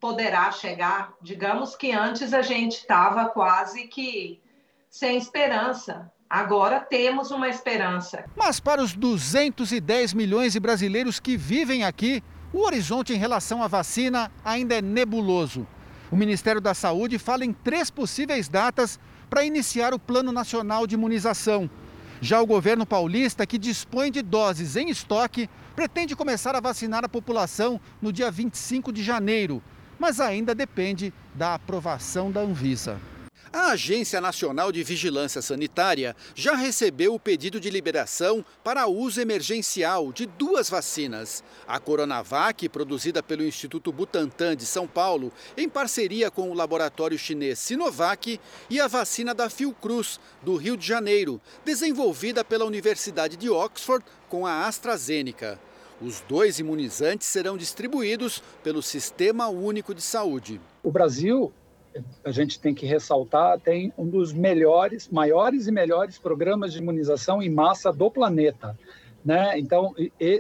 [0.01, 1.15] poderá chegar.
[1.23, 4.43] Digamos que antes a gente estava quase que
[4.91, 6.11] sem esperança.
[6.29, 8.25] Agora temos uma esperança.
[8.37, 13.67] Mas para os 210 milhões de brasileiros que vivem aqui, O horizonte em relação à
[13.67, 15.67] vacina ainda é nebuloso.
[16.11, 20.95] O Ministério da Saúde fala em três possíveis datas para iniciar o Plano Nacional de
[20.95, 21.69] Imunização.
[22.21, 27.09] Já o governo paulista, que dispõe de doses em estoque, pretende começar a vacinar a
[27.09, 29.63] população no dia 25 de janeiro,
[29.99, 32.99] mas ainda depende da aprovação da Anvisa.
[33.53, 40.13] A Agência Nacional de Vigilância Sanitária já recebeu o pedido de liberação para uso emergencial
[40.13, 41.45] de duas vacinas.
[41.67, 47.61] A Coronavac, produzida pelo Instituto Butantan de São Paulo, em parceria com o laboratório chinês
[47.61, 54.05] Sinovac, e a vacina da Fiocruz, do Rio de Janeiro, desenvolvida pela Universidade de Oxford
[54.29, 55.59] com a AstraZeneca.
[56.01, 60.61] Os dois imunizantes serão distribuídos pelo Sistema Único de Saúde.
[60.83, 61.53] O Brasil
[62.25, 67.43] a gente tem que ressaltar, tem um dos melhores, maiores e melhores programas de imunização
[67.43, 68.79] em massa do planeta.
[69.25, 69.59] Né?
[69.59, 69.93] Então,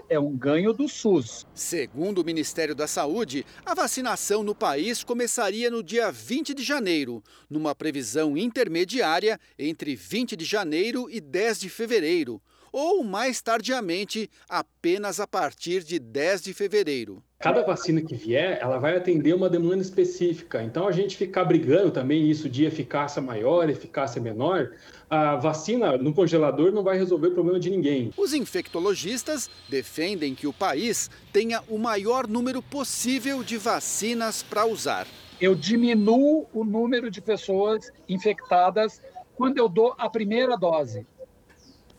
[0.08, 1.44] é um ganho do SUS.
[1.52, 7.20] Segundo o Ministério da Saúde, a vacinação no país começaria no dia 20 de janeiro,
[7.50, 12.40] numa previsão intermediária entre 20 de janeiro e 10 de fevereiro
[12.72, 17.22] ou mais tardiamente, apenas a partir de 10 de fevereiro.
[17.38, 20.62] Cada vacina que vier, ela vai atender uma demanda específica.
[20.62, 24.72] Então, a gente ficar brigando também isso de eficácia maior, eficácia menor,
[25.08, 28.10] a vacina no congelador não vai resolver o problema de ninguém.
[28.16, 35.06] Os infectologistas defendem que o país tenha o maior número possível de vacinas para usar.
[35.38, 39.02] Eu diminuo o número de pessoas infectadas
[39.34, 41.06] quando eu dou a primeira dose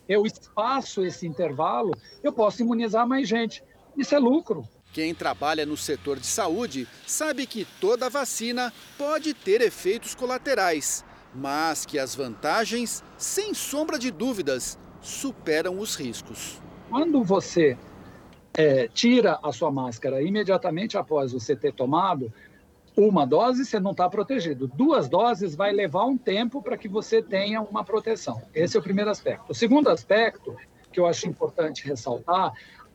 [0.07, 1.91] eu espaço esse intervalo,
[2.23, 3.63] eu posso imunizar mais gente.
[3.97, 4.63] Isso é lucro.
[4.93, 11.03] Quem trabalha no setor de saúde sabe que toda vacina pode ter efeitos colaterais,
[11.35, 16.61] mas que as vantagens, sem sombra de dúvidas, superam os riscos.
[16.89, 17.77] Quando você
[18.57, 22.33] é, tira a sua máscara imediatamente após você ter tomado,
[22.97, 24.67] uma dose você não está protegido.
[24.67, 28.41] Duas doses vai levar um tempo para que você tenha uma proteção.
[28.55, 29.51] Esse é o primeiro aspecto.
[29.51, 30.55] O segundo aspecto,
[30.91, 32.53] que eu acho importante ressaltar,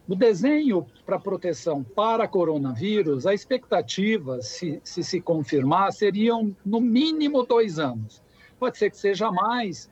[0.08, 7.44] o desenho para proteção para coronavírus, a expectativa, se, se se confirmar, seriam no mínimo
[7.44, 8.20] dois anos.
[8.58, 9.88] Pode ser que seja mais,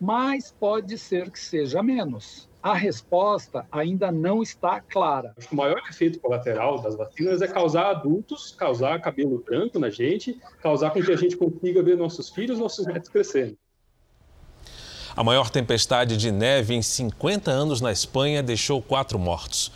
[0.00, 5.34] mas pode ser que seja menos a resposta ainda não está clara.
[5.50, 10.90] O maior efeito colateral das vacinas é causar adultos, causar cabelo branco na gente, causar
[10.90, 13.56] com que a gente consiga ver nossos filhos, nossos netos crescendo.
[15.16, 19.72] A maior tempestade de neve em 50 anos na Espanha deixou quatro mortos.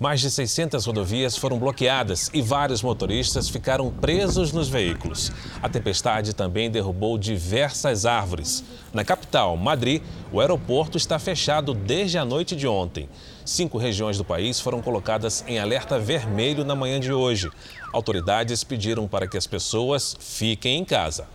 [0.00, 5.30] Mais de 600 rodovias foram bloqueadas e vários motoristas ficaram presos nos veículos.
[5.62, 8.64] A tempestade também derrubou diversas árvores.
[8.94, 13.10] Na capital, Madrid, o aeroporto está fechado desde a noite de ontem.
[13.44, 17.50] Cinco regiões do país foram colocadas em alerta vermelho na manhã de hoje.
[17.92, 21.28] Autoridades pediram para que as pessoas fiquem em casa.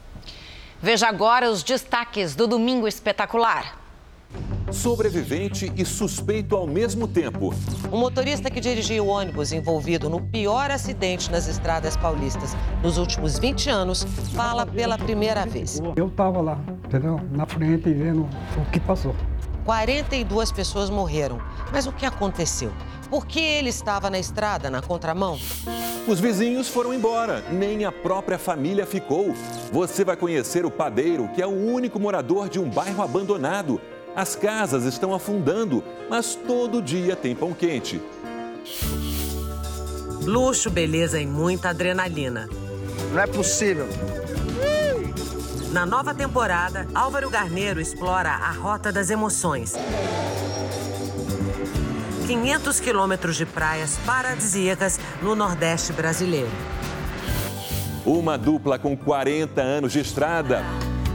[0.81, 3.84] Veja agora os destaques do Domingo Espetacular.
[4.71, 7.53] Sobrevivente e suspeito ao mesmo tempo.
[7.91, 13.37] O motorista que dirigia o ônibus envolvido no pior acidente nas estradas paulistas nos últimos
[13.37, 15.79] 20 anos fala pela primeira vez.
[15.95, 17.19] Eu estava lá, entendeu?
[17.31, 19.15] Na frente vendo o que passou.
[19.65, 21.39] 42 pessoas morreram.
[21.71, 22.71] Mas o que aconteceu?
[23.09, 25.39] Por que ele estava na estrada, na contramão?
[26.07, 29.33] Os vizinhos foram embora, nem a própria família ficou.
[29.71, 33.81] Você vai conhecer o padeiro, que é o único morador de um bairro abandonado
[34.15, 38.01] as casas estão afundando, mas todo dia tem pão quente.
[40.23, 42.49] Luxo, beleza e muita adrenalina.
[43.11, 43.87] Não é possível.
[45.71, 49.73] Na nova temporada, Álvaro Garneiro explora a Rota das Emoções.
[52.25, 56.49] 500 quilômetros de praias paradisíacas no Nordeste brasileiro.
[58.05, 60.63] Uma dupla com 40 anos de estrada.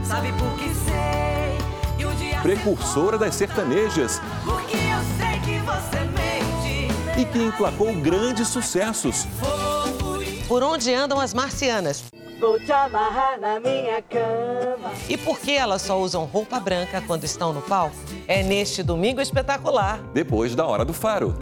[0.03, 1.20] Sabe por que sei?
[2.41, 4.21] Precursora das sertanejas.
[4.43, 7.19] Porque eu sei que você mente.
[7.19, 9.27] E que emplacou grandes sucessos.
[10.47, 12.03] Por onde andam as marcianas?
[12.39, 14.91] Vou te amarrar na minha cama.
[15.07, 17.95] E por que elas só usam roupa branca quando estão no palco?
[18.27, 19.99] É neste domingo espetacular.
[20.13, 21.37] Depois da hora do faro.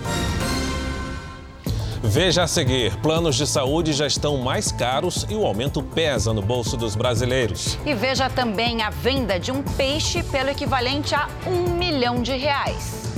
[2.02, 6.42] Veja a seguir: planos de saúde já estão mais caros e o aumento pesa no
[6.42, 7.78] bolso dos brasileiros.
[7.86, 13.10] E veja também a venda de um peixe pelo equivalente a um milhão de reais.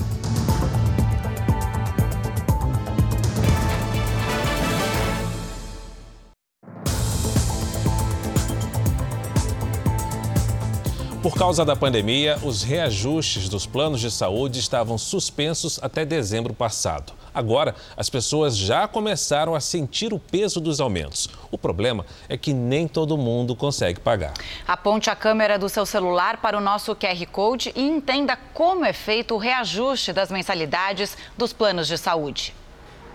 [11.22, 17.14] Por causa da pandemia, os reajustes dos planos de saúde estavam suspensos até dezembro passado.
[17.34, 21.30] Agora, as pessoas já começaram a sentir o peso dos aumentos.
[21.50, 24.34] O problema é que nem todo mundo consegue pagar.
[24.68, 28.94] Aponte a câmera do seu celular para o nosso QR Code e entenda como é
[28.94, 32.54] feito o reajuste das mensalidades dos planos de saúde.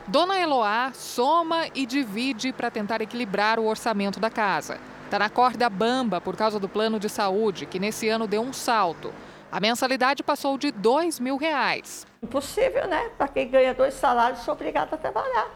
[0.08, 4.78] Dona Eloá soma e divide para tentar equilibrar o orçamento da casa.
[5.04, 8.52] Está na corda bamba por causa do plano de saúde, que nesse ano deu um
[8.52, 9.12] salto.
[9.50, 12.06] A mensalidade passou de dois mil reais.
[12.26, 13.08] Impossível, né?
[13.16, 15.48] Para quem ganha dois salários, sou obrigada a trabalhar.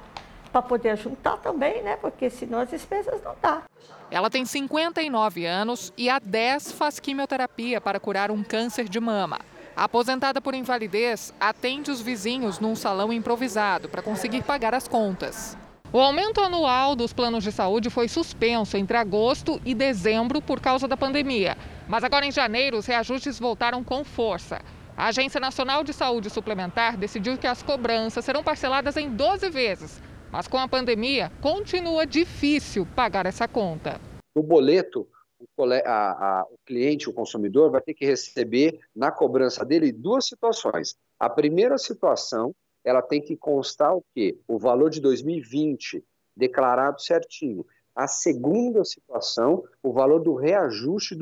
[0.52, 1.96] Para poder juntar também, né?
[1.96, 3.64] Porque senão as despesas não dá.
[4.08, 9.40] Ela tem 59 anos e há 10 faz quimioterapia para curar um câncer de mama.
[9.76, 15.56] Aposentada por invalidez, atende os vizinhos num salão improvisado para conseguir pagar as contas.
[15.92, 20.86] O aumento anual dos planos de saúde foi suspenso entre agosto e dezembro por causa
[20.86, 21.58] da pandemia.
[21.88, 24.60] Mas agora em janeiro, os reajustes voltaram com força.
[25.00, 29.98] A Agência Nacional de Saúde Suplementar decidiu que as cobranças serão parceladas em 12 vezes.
[30.30, 33.98] Mas com a pandemia, continua difícil pagar essa conta.
[34.34, 39.64] O boleto o, a, a, o cliente, o consumidor, vai ter que receber na cobrança
[39.64, 40.94] dele duas situações.
[41.18, 44.38] A primeira situação, ela tem que constar o quê?
[44.46, 46.04] O valor de 2020
[46.36, 47.64] declarado certinho.
[47.96, 51.14] A segunda situação, o valor do reajuste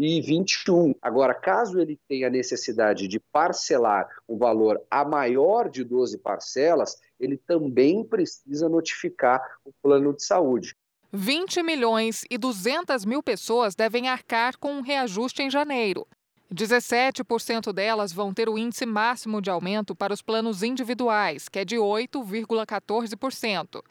[0.00, 0.94] 2021.
[1.02, 7.36] Agora, caso ele tenha necessidade de parcelar um valor a maior de 12 parcelas, ele
[7.36, 10.74] também precisa notificar o plano de saúde.
[11.12, 16.06] 20 milhões e 200 mil pessoas devem arcar com um reajuste em janeiro.
[16.52, 21.64] 17% delas vão ter o índice máximo de aumento para os planos individuais, que é
[21.64, 23.82] de 8,14%.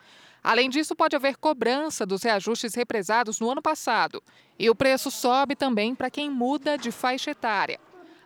[0.44, 4.24] Além disso, pode haver cobrança dos reajustes represados no ano passado.
[4.58, 7.80] E o preço sobe também para quem muda de faixa etária.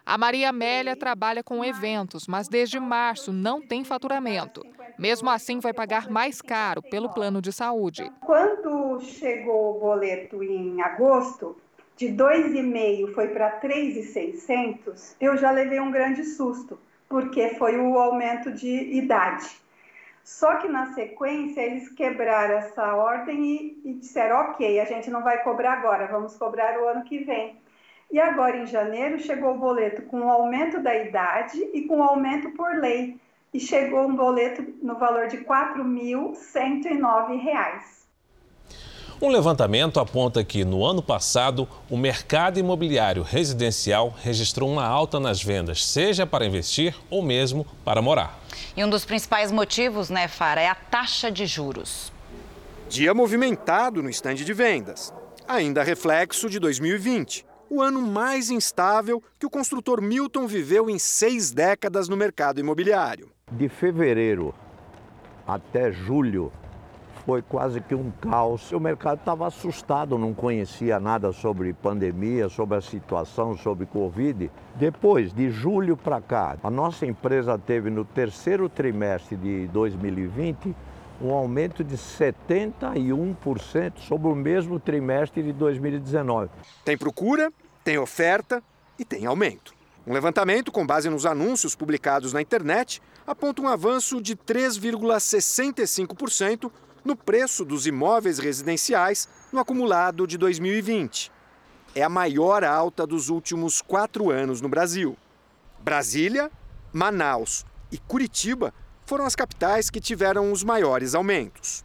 [0.06, 4.62] A Maria Amélia trabalha com eventos, mas desde março não tem faturamento.
[5.00, 8.12] Mesmo assim, vai pagar mais caro pelo plano de saúde.
[8.20, 11.56] Quando chegou o boleto em agosto,
[11.96, 18.52] de 2,5 foi para 3,600, eu já levei um grande susto, porque foi o aumento
[18.52, 19.63] de idade.
[20.24, 25.22] Só que na sequência eles quebraram essa ordem e, e disseram: ok, a gente não
[25.22, 27.62] vai cobrar agora, vamos cobrar o ano que vem.
[28.12, 32.04] E agora, em janeiro, chegou o boleto com o aumento da idade e com o
[32.04, 33.20] aumento por lei.
[33.52, 38.04] E chegou um boleto no valor de R$ 4.109.
[39.22, 45.42] Um levantamento aponta que, no ano passado, o mercado imobiliário residencial registrou uma alta nas
[45.42, 48.43] vendas, seja para investir ou mesmo para morar.
[48.76, 52.12] E um dos principais motivos, né, Fara, é a taxa de juros.
[52.90, 55.14] Dia movimentado no estande de vendas.
[55.48, 61.52] Ainda reflexo de 2020 o ano mais instável que o construtor Milton viveu em seis
[61.52, 63.32] décadas no mercado imobiliário.
[63.52, 64.54] De fevereiro
[65.48, 66.52] até julho
[67.26, 68.72] foi quase que um caos.
[68.72, 74.52] O mercado estava assustado, não conhecia nada sobre pandemia, sobre a situação, sobre Covid.
[74.76, 80.76] Depois, de julho para cá, a nossa empresa teve no terceiro trimestre de 2020
[81.22, 86.50] um aumento de 71% sobre o mesmo trimestre de 2019.
[86.84, 87.52] Tem procura,
[87.84, 88.62] tem oferta
[89.00, 89.74] e tem aumento.
[90.06, 96.70] Um levantamento com base nos anúncios publicados na internet aponta um avanço de 3,65%
[97.04, 101.32] no preço dos imóveis residenciais no acumulado de 2020.
[101.96, 105.18] É a maior alta dos últimos quatro anos no Brasil.
[105.80, 106.50] Brasília,
[106.92, 108.74] Manaus e Curitiba
[109.06, 111.84] foram as capitais que tiveram os maiores aumentos.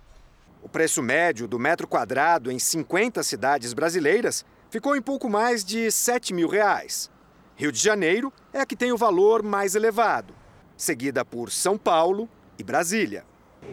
[0.63, 5.91] O preço médio do metro quadrado em 50 cidades brasileiras ficou em pouco mais de
[5.91, 7.11] 7 mil reais.
[7.57, 10.35] Rio de Janeiro é a que tem o valor mais elevado,
[10.77, 13.25] seguida por São Paulo e Brasília.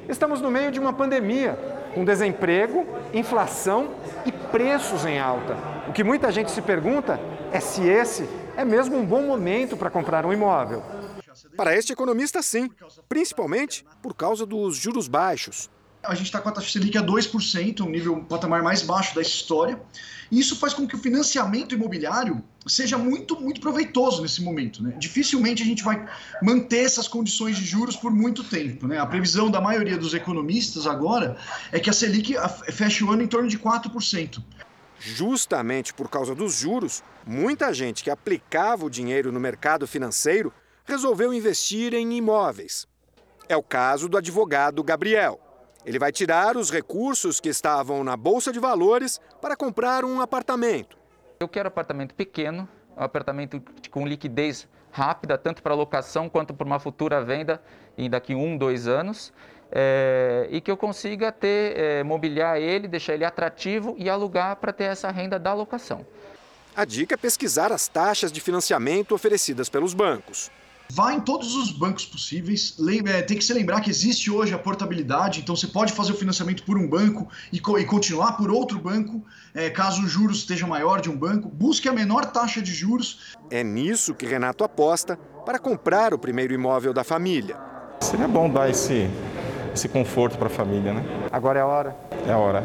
[0.07, 1.57] Estamos no meio de uma pandemia,
[1.93, 5.57] com desemprego, inflação e preços em alta.
[5.88, 7.19] O que muita gente se pergunta
[7.51, 10.83] é se esse é mesmo um bom momento para comprar um imóvel.
[11.57, 12.69] Para este economista, sim,
[13.09, 15.69] principalmente por causa dos juros baixos.
[16.08, 19.16] A gente está com a taxa Selic a 2%, um nível, um patamar mais baixo
[19.16, 19.80] da história.
[20.32, 24.82] E isso faz com que o financiamento imobiliário seja muito, muito proveitoso nesse momento.
[24.82, 24.95] Né?
[24.97, 26.03] Dificilmente a gente vai
[26.41, 28.88] manter essas condições de juros por muito tempo.
[28.88, 28.97] Né?
[28.97, 31.38] A previsão da maioria dos economistas agora
[31.72, 32.36] é que a Selic
[32.72, 34.43] feche o ano em torno de 4%.
[34.99, 40.51] Justamente por causa dos juros, muita gente que aplicava o dinheiro no mercado financeiro
[40.86, 42.88] resolveu investir em imóveis.
[43.47, 45.39] É o caso do advogado Gabriel.
[45.86, 50.97] Ele vai tirar os recursos que estavam na bolsa de valores para comprar um apartamento.
[51.39, 52.67] Eu quero apartamento pequeno,
[52.97, 53.61] um apartamento
[53.91, 57.61] com liquidez rápida, tanto para locação quanto para uma futura venda
[57.95, 59.31] em daqui um, dois anos.
[59.71, 64.71] É, e que eu consiga ter, é, mobiliar ele, deixar ele atrativo e alugar para
[64.71, 66.05] ter essa renda da locação.
[66.75, 70.49] A dica é pesquisar as taxas de financiamento oferecidas pelos bancos.
[70.91, 72.77] Vá em todos os bancos possíveis.
[73.05, 76.15] É, tem que se lembrar que existe hoje a portabilidade, então você pode fazer o
[76.15, 79.23] financiamento por um banco e, e continuar por outro banco,
[79.53, 81.49] é, caso o juros esteja maior de um banco.
[81.49, 83.36] Busque a menor taxa de juros.
[83.49, 87.57] É nisso que Renato aposta para comprar o primeiro imóvel da família.
[88.01, 89.09] Seria bom dar esse,
[89.73, 91.03] esse conforto para a família, né?
[91.31, 91.95] Agora é a hora.
[92.27, 92.63] É a hora.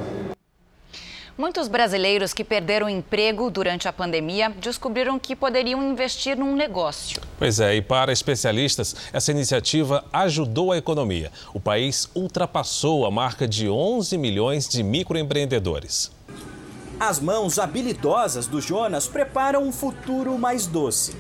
[1.40, 7.18] Muitos brasileiros que perderam emprego durante a pandemia descobriram que poderiam investir num negócio.
[7.38, 11.32] Pois é, e para especialistas, essa iniciativa ajudou a economia.
[11.54, 16.12] O país ultrapassou a marca de 11 milhões de microempreendedores.
[17.00, 21.16] As mãos habilidosas do Jonas preparam um futuro mais doce.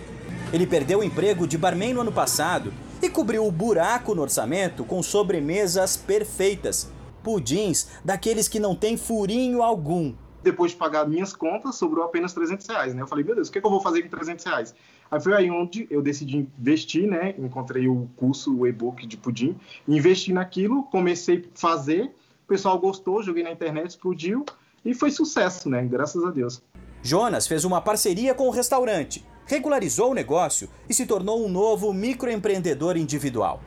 [0.52, 4.84] Ele perdeu o emprego de barman no ano passado e cobriu o buraco no orçamento
[4.84, 6.90] com sobremesas perfeitas
[7.22, 10.14] pudins daqueles que não tem furinho algum.
[10.42, 13.02] Depois de pagar minhas contas, sobrou apenas 300 reais, né?
[13.02, 14.74] Eu falei, meu Deus, o que, é que eu vou fazer com 300 reais?
[15.10, 17.34] Aí foi aí onde eu decidi investir, né?
[17.38, 19.56] Encontrei o curso, o e-book de pudim,
[19.86, 22.04] investi naquilo, comecei a fazer,
[22.44, 24.44] o pessoal gostou, joguei na internet, explodiu
[24.84, 25.84] e foi sucesso, né?
[25.84, 26.62] Graças a Deus.
[27.02, 31.92] Jonas fez uma parceria com o restaurante, regularizou o negócio e se tornou um novo
[31.92, 33.60] microempreendedor individual.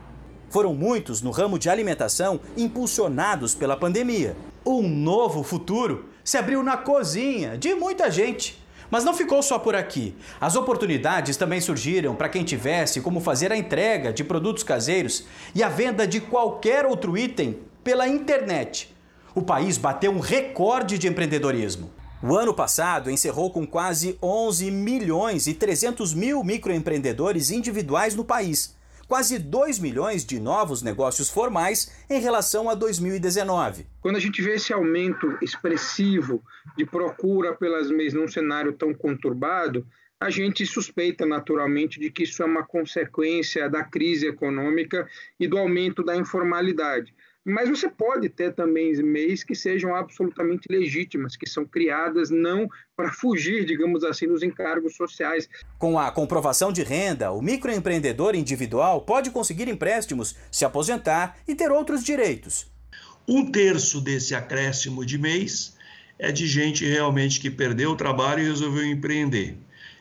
[0.54, 4.36] Foram muitos no ramo de alimentação impulsionados pela pandemia.
[4.64, 8.64] Um novo futuro se abriu na cozinha de muita gente.
[8.88, 10.14] Mas não ficou só por aqui.
[10.40, 15.24] As oportunidades também surgiram para quem tivesse como fazer a entrega de produtos caseiros
[15.56, 18.94] e a venda de qualquer outro item pela internet.
[19.34, 21.90] O país bateu um recorde de empreendedorismo.
[22.22, 28.76] O ano passado encerrou com quase 11 milhões e 300 mil microempreendedores individuais no país
[29.06, 33.86] quase 2 milhões de novos negócios formais em relação a 2019.
[34.00, 36.42] Quando a gente vê esse aumento expressivo
[36.76, 39.86] de procura pelas MEIs num cenário tão conturbado,
[40.20, 45.06] a gente suspeita naturalmente de que isso é uma consequência da crise econômica
[45.38, 47.14] e do aumento da informalidade.
[47.44, 52.66] Mas você pode ter também MEIs que sejam absolutamente legítimas, que são criadas não
[52.96, 55.46] para fugir, digamos assim, dos encargos sociais.
[55.78, 61.70] Com a comprovação de renda, o microempreendedor individual pode conseguir empréstimos, se aposentar e ter
[61.70, 62.66] outros direitos.
[63.28, 65.76] Um terço desse acréscimo de mês
[66.18, 69.58] é de gente realmente que perdeu o trabalho e resolveu empreender.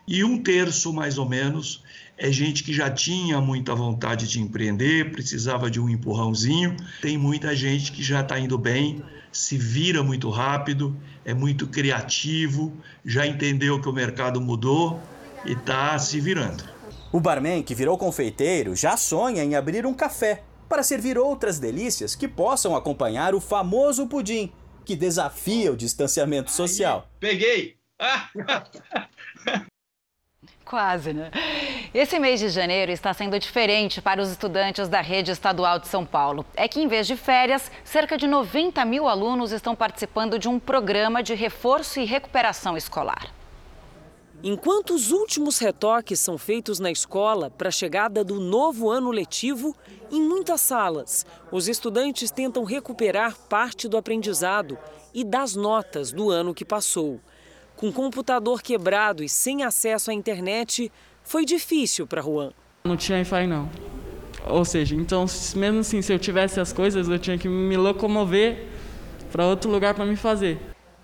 [0.08, 1.84] E um terço, mais ou menos,
[2.24, 6.78] é gente que já tinha muita vontade de empreender, precisava de um empurrãozinho.
[7.01, 10.95] Tem muita gente que já está indo bem, se vira muito rápido,
[11.26, 12.71] é muito criativo,
[13.03, 15.01] já entendeu que o mercado mudou
[15.45, 16.63] e está se virando.
[17.11, 22.15] O barman que virou confeiteiro já sonha em abrir um café para servir outras delícias
[22.15, 24.49] que possam acompanhar o famoso pudim,
[24.86, 27.05] que desafia o distanciamento social.
[27.19, 27.76] Peguei!
[30.63, 31.30] Quase, né?
[31.94, 36.04] Esse mês de janeiro está sendo diferente para os estudantes da rede estadual de São
[36.04, 36.44] Paulo.
[36.56, 40.58] É que, em vez de férias, cerca de 90 mil alunos estão participando de um
[40.58, 43.32] programa de reforço e recuperação escolar.
[44.41, 49.76] Enquanto os últimos retoques são feitos na escola para a chegada do novo ano letivo,
[50.12, 54.80] em muitas salas, os estudantes tentam recuperar parte do aprendizado
[55.14, 57.20] e das notas do ano que passou.
[57.76, 60.91] Com computador quebrado e sem acesso à internet,
[61.24, 62.51] foi difícil para Juan.
[62.84, 63.69] Não tinha Wi-Fi não.
[64.47, 68.67] Ou seja, então mesmo assim, se eu tivesse as coisas, eu tinha que me locomover
[69.32, 70.59] para outro lugar para me fazer.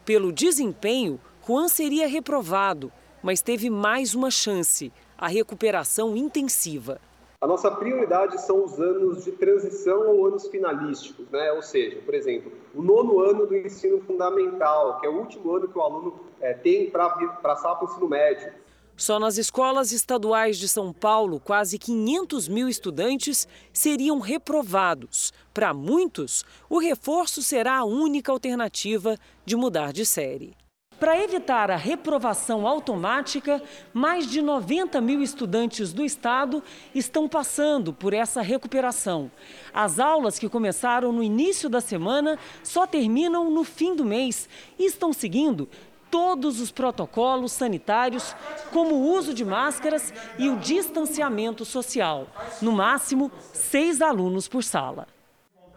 [0.05, 2.91] Pelo desempenho, Juan seria reprovado,
[3.23, 6.99] mas teve mais uma chance: a recuperação intensiva.
[7.41, 11.53] A nossa prioridade são os anos de transição ou anos finalísticos, né?
[11.53, 15.69] Ou seja, por exemplo, o nono ano do ensino fundamental, que é o último ano
[15.69, 17.09] que o aluno é, tem para
[17.41, 18.51] passar para o ensino médio.
[18.99, 25.31] Só nas escolas estaduais de São Paulo, quase 500 mil estudantes seriam reprovados.
[25.53, 30.53] Para muitos, o reforço será a única alternativa de mudar de série.
[30.99, 36.61] Para evitar a reprovação automática, mais de 90 mil estudantes do estado
[36.93, 39.31] estão passando por essa recuperação.
[39.73, 44.85] As aulas que começaram no início da semana só terminam no fim do mês e
[44.85, 45.69] estão seguindo
[46.09, 48.35] todos os protocolos sanitários,
[48.71, 52.27] como o uso de máscaras e o distanciamento social.
[52.61, 55.07] No máximo, seis alunos por sala.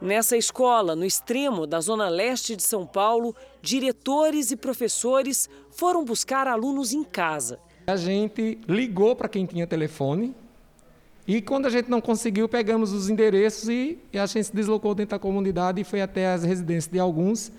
[0.01, 6.49] Nessa escola, no extremo da zona leste de São Paulo, diretores e professores foram buscar
[6.49, 7.61] alunos em casa.
[7.87, 10.35] A gente ligou para quem tinha telefone
[11.26, 15.12] E quando a gente não conseguiu, pegamos os endereços e, a gente se deslocou dentro
[15.12, 17.53] da comunidade e foi até as residências de alguns.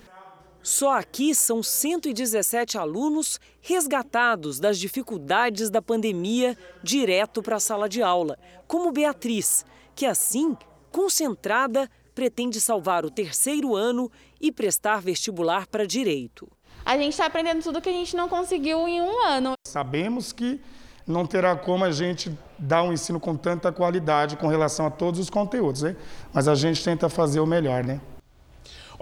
[0.64, 8.02] Só aqui são 117 alunos resgatados das dificuldades da pandemia direto para a sala de
[8.02, 10.56] aula, como Beatriz, que assim,
[10.90, 14.10] concentrada, pretende salvar o terceiro ano
[14.40, 16.50] e prestar vestibular para direito.
[16.86, 19.56] A gente está aprendendo tudo que a gente não conseguiu em um ano.
[19.68, 20.62] Sabemos que
[21.06, 25.20] não terá como a gente dar um ensino com tanta qualidade com relação a todos
[25.20, 25.98] os conteúdos, né?
[26.32, 28.00] mas a gente tenta fazer o melhor, né?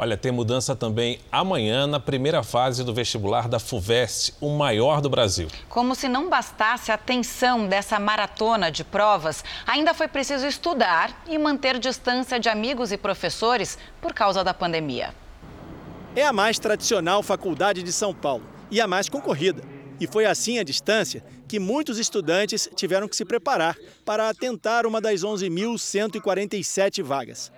[0.04, 5.12] Olha, tem mudança também amanhã na primeira fase do vestibular da FUVEST, o maior do
[5.12, 5.47] Brasil.
[5.70, 11.38] Como se não bastasse a tensão dessa maratona de provas, ainda foi preciso estudar e
[11.38, 15.14] manter distância de amigos e professores por causa da pandemia.
[16.16, 19.62] É a mais tradicional faculdade de São Paulo e a mais concorrida.
[19.99, 24.99] E foi assim a distância que muitos estudantes tiveram que se preparar para tentar uma
[24.99, 27.52] das 11.147 vagas.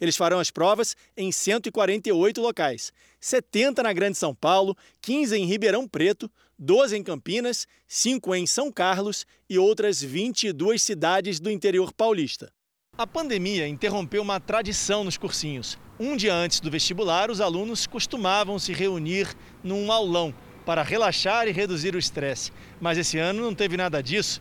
[0.00, 5.88] Eles farão as provas em 148 locais: 70 na Grande São Paulo, 15 em Ribeirão
[5.88, 12.52] Preto, 12 em Campinas, 5 em São Carlos e outras 22 cidades do interior paulista.
[12.98, 15.78] A pandemia interrompeu uma tradição nos cursinhos.
[16.00, 20.34] Um dia antes do vestibular, os alunos costumavam se reunir num aulão
[20.64, 22.50] para relaxar e reduzir o estresse.
[22.80, 24.40] Mas esse ano não teve nada disso.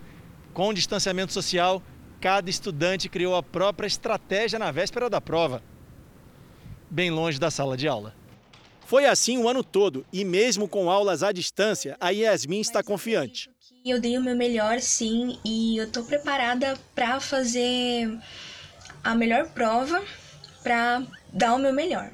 [0.54, 1.84] Com distanciamento social,
[2.20, 5.62] cada estudante criou a própria estratégia na véspera da prova,
[6.90, 8.14] bem longe da sala de aula.
[8.86, 13.50] Foi assim o ano todo e, mesmo com aulas à distância, a Yasmin está confiante.
[13.84, 18.20] Eu dei o meu melhor, sim, e eu estou preparada para fazer
[19.04, 20.04] a melhor prova,
[20.64, 22.12] para dar o meu melhor.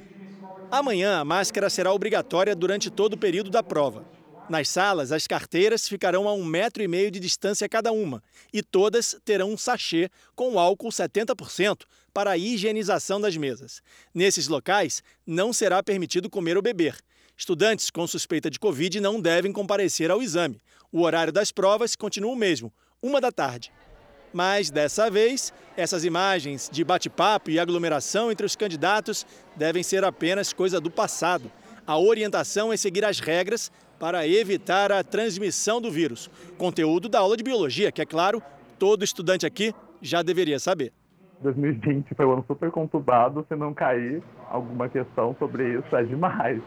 [0.70, 4.04] Amanhã a máscara será obrigatória durante todo o período da prova.
[4.52, 8.22] Nas salas, as carteiras ficarão a um metro e meio de distância cada uma
[8.52, 13.80] e todas terão um sachê com álcool 70% para a higienização das mesas.
[14.12, 16.98] Nesses locais, não será permitido comer ou beber.
[17.34, 20.60] Estudantes com suspeita de Covid não devem comparecer ao exame.
[20.92, 23.72] O horário das provas continua o mesmo, uma da tarde.
[24.34, 29.24] Mas dessa vez, essas imagens de bate-papo e aglomeração entre os candidatos
[29.56, 31.50] devem ser apenas coisa do passado.
[31.86, 33.72] A orientação é seguir as regras
[34.02, 36.28] para evitar a transmissão do vírus.
[36.58, 38.42] Conteúdo da aula de biologia, que é claro,
[38.76, 40.92] todo estudante aqui já deveria saber.
[41.40, 46.60] 2020 foi um ano super conturbado, se não cair alguma questão sobre isso é demais.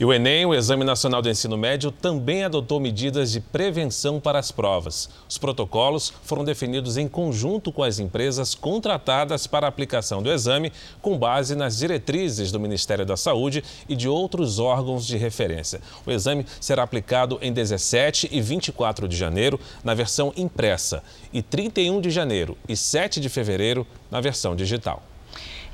[0.00, 4.38] E o Enem, o Exame Nacional do Ensino Médio, também adotou medidas de prevenção para
[4.38, 5.10] as provas.
[5.28, 10.72] Os protocolos foram definidos em conjunto com as empresas contratadas para a aplicação do exame,
[11.02, 15.80] com base nas diretrizes do Ministério da Saúde e de outros órgãos de referência.
[16.06, 22.00] O exame será aplicado em 17 e 24 de janeiro na versão impressa e 31
[22.00, 25.02] de janeiro e 7 de fevereiro na versão digital.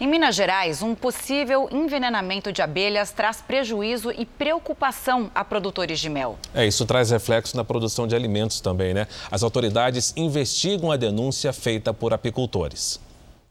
[0.00, 6.08] Em Minas Gerais, um possível envenenamento de abelhas traz prejuízo e preocupação a produtores de
[6.10, 6.36] mel.
[6.52, 9.06] É, isso traz reflexo na produção de alimentos também, né?
[9.30, 12.98] As autoridades investigam a denúncia feita por apicultores.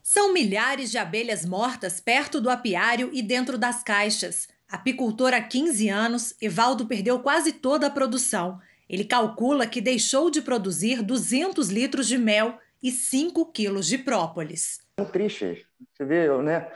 [0.02, 4.46] São milhares de abelhas mortas perto do apiário e dentro das caixas.
[4.70, 8.60] Apicultor há 15 anos, Evaldo perdeu quase toda a produção.
[8.86, 14.84] Ele calcula que deixou de produzir 200 litros de mel e 5 quilos de própolis.
[14.98, 16.68] É triste, você vê, né?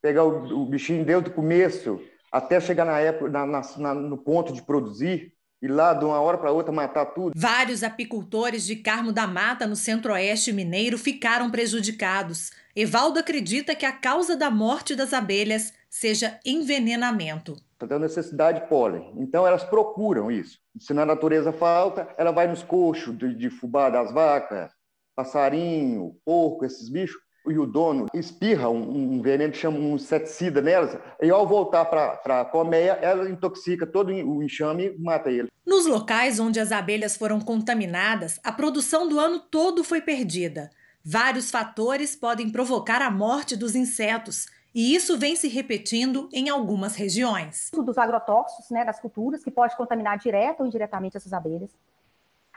[0.00, 2.00] Pegar o, o bichinho desde o começo
[2.30, 5.34] até chegar na época, na, na, no ponto de produzir,
[5.64, 7.32] e lá de uma hora para outra matar tudo.
[7.34, 12.50] Vários apicultores de Carmo da Mata, no centro-oeste mineiro, ficaram prejudicados.
[12.76, 17.56] Evaldo acredita que a causa da morte das abelhas seja envenenamento.
[17.72, 19.14] Está tendo necessidade de pólen.
[19.16, 20.58] Então elas procuram isso.
[20.78, 24.70] Se na natureza falta, ela vai nos coxos de, de fubá das vacas,
[25.16, 30.60] passarinho, porco, esses bichos, e o dono espirra um, um veneno que chama um inseticida
[30.60, 35.48] nelas, e ao voltar para a colmeia, ela intoxica todo o enxame e mata ele.
[35.66, 40.70] Nos locais onde as abelhas foram contaminadas, a produção do ano todo foi perdida.
[41.04, 46.96] Vários fatores podem provocar a morte dos insetos, e isso vem se repetindo em algumas
[46.96, 47.70] regiões.
[47.72, 51.70] Dos agrotóxicos, né, das culturas, que pode contaminar direto ou indiretamente essas abelhas.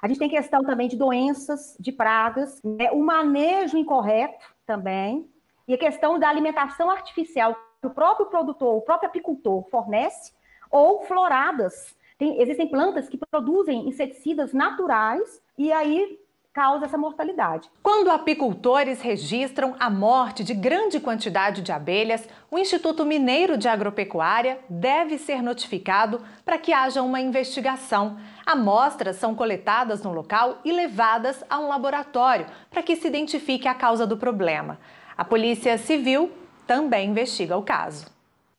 [0.02, 2.92] A gente tem questão também de doenças, de pragas, né?
[2.92, 5.30] o manejo incorreto também,
[5.68, 10.34] e a questão da alimentação artificial que o próprio produtor, o próprio apicultor fornece,
[10.70, 11.96] ou floradas.
[12.18, 16.20] Tem, existem plantas que produzem inseticidas naturais e aí
[16.58, 17.70] causa essa mortalidade.
[17.84, 24.58] Quando apicultores registram a morte de grande quantidade de abelhas, o Instituto Mineiro de Agropecuária
[24.68, 28.18] deve ser notificado para que haja uma investigação.
[28.44, 33.76] Amostras são coletadas no local e levadas a um laboratório para que se identifique a
[33.76, 34.80] causa do problema.
[35.16, 36.32] A Polícia Civil
[36.66, 38.08] também investiga o caso.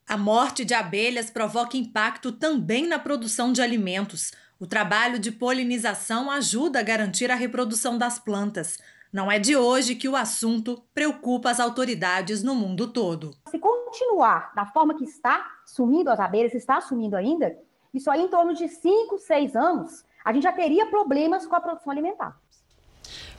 [0.08, 4.30] A morte de abelhas provoca impacto também na produção de alimentos.
[4.60, 8.76] O trabalho de polinização ajuda a garantir a reprodução das plantas.
[9.12, 13.36] Não é de hoje que o assunto preocupa as autoridades no mundo todo.
[13.48, 17.56] Se continuar da forma que está, sumindo as abelhas, está sumindo ainda,
[17.94, 21.60] isso aí em torno de 5, 6 anos, a gente já teria problemas com a
[21.60, 22.36] produção alimentar.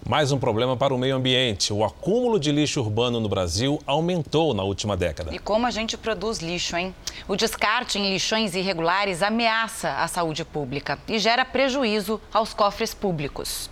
[0.08, 1.74] Mais um problema para o meio ambiente.
[1.74, 5.34] O acúmulo de lixo urbano no Brasil aumentou na última década.
[5.34, 6.96] E como a gente produz lixo, hein?
[7.28, 13.70] O descarte em lixões irregulares ameaça a saúde pública e gera prejuízo aos cofres públicos.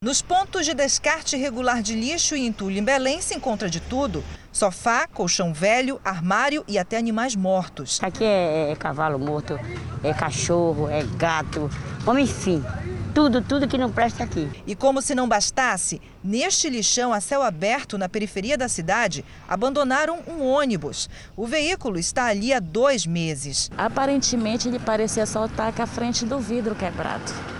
[0.00, 4.22] Nos pontos de descarte irregular de lixo e entulho em Belém se encontra de tudo:
[4.52, 7.98] sofá, colchão velho, armário e até animais mortos.
[8.00, 9.58] Aqui é, é cavalo morto,
[10.04, 11.68] é cachorro, é gato,
[12.04, 12.62] como enfim
[13.08, 14.48] tudo, tudo que não presta aqui.
[14.66, 20.20] E como se não bastasse, neste lixão a céu aberto na periferia da cidade, abandonaram
[20.28, 21.08] um ônibus.
[21.36, 23.70] O veículo está ali há dois meses.
[23.76, 27.57] Aparentemente ele parecia só estar com a frente do vidro quebrado.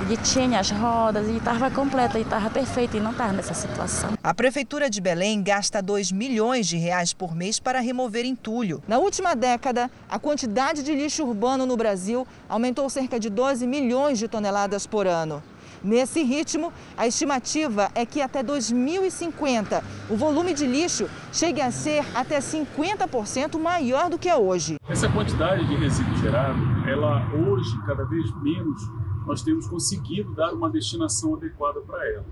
[0.00, 4.10] Ele tinha as rodas e estava completa, e estava perfeito e não estava nessa situação.
[4.22, 8.80] A Prefeitura de Belém gasta 2 milhões de reais por mês para remover entulho.
[8.86, 14.20] Na última década, a quantidade de lixo urbano no Brasil aumentou cerca de 12 milhões
[14.20, 15.42] de toneladas por ano.
[15.82, 22.04] Nesse ritmo, a estimativa é que até 2050 o volume de lixo chegue a ser
[22.14, 24.76] até 50% maior do que é hoje.
[24.88, 28.80] Essa quantidade de resíduo gerado, ela hoje cada vez menos
[29.28, 32.26] nós temos conseguido dar uma destinação adequada para ela.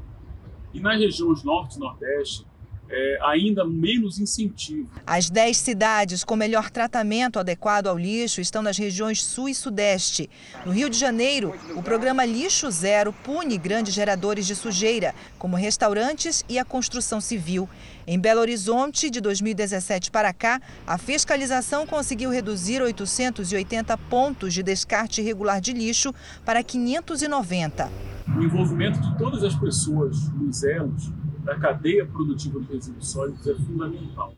[0.72, 2.47] E nas regiões norte e nordeste,
[2.89, 4.89] é, ainda menos incentivo.
[5.07, 10.30] As 10 cidades com melhor tratamento adequado ao lixo estão nas regiões sul e sudeste.
[10.64, 16.45] No Rio de Janeiro, o programa Lixo Zero pune grandes geradores de sujeira, como restaurantes
[16.49, 17.68] e a construção civil.
[18.07, 25.20] Em Belo Horizonte, de 2017 para cá, a fiscalização conseguiu reduzir 880 pontos de descarte
[25.20, 26.14] irregular de lixo
[26.45, 27.91] para 590.
[28.37, 31.11] O envolvimento de todas as pessoas nos elos
[31.47, 34.34] da cadeia produtiva de resíduos sólidos é fundamental.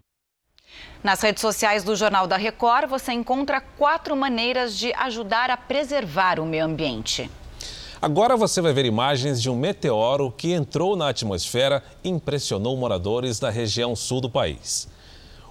[1.02, 6.38] Nas redes sociais do Jornal da Record, você encontra quatro maneiras de ajudar a preservar
[6.38, 7.30] o meio ambiente.
[8.00, 13.40] Agora você vai ver imagens de um meteoro que entrou na atmosfera e impressionou moradores
[13.40, 14.86] da região sul do país.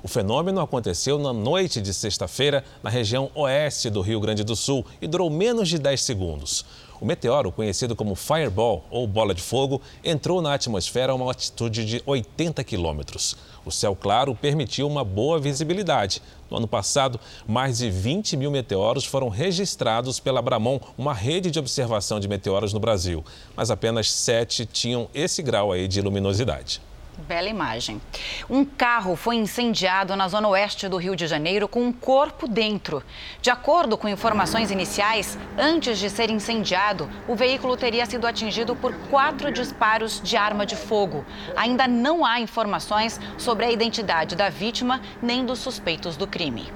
[0.04, 4.86] O fenômeno aconteceu na noite de sexta-feira na região oeste do Rio Grande do Sul
[5.02, 6.64] e durou menos de 10 segundos.
[7.00, 11.86] O meteoro, conhecido como Fireball ou bola de fogo, entrou na atmosfera a uma altitude
[11.86, 13.38] de 80 quilômetros.
[13.64, 16.22] O céu claro permitiu uma boa visibilidade.
[16.50, 21.60] No ano passado, mais de 20 mil meteoros foram registrados pela Bramon, uma rede de
[21.60, 23.24] observação de meteoros no Brasil.
[23.56, 26.82] Mas apenas sete tinham esse grau aí de luminosidade.
[27.18, 28.00] Bela imagem.
[28.48, 33.04] Um carro foi incendiado na zona oeste do Rio de Janeiro com um corpo dentro.
[33.42, 38.94] De acordo com informações iniciais, antes de ser incendiado, o veículo teria sido atingido por
[39.10, 41.26] quatro disparos de arma de fogo.
[41.56, 46.72] Ainda não há informações sobre a identidade da vítima nem dos suspeitos do crime.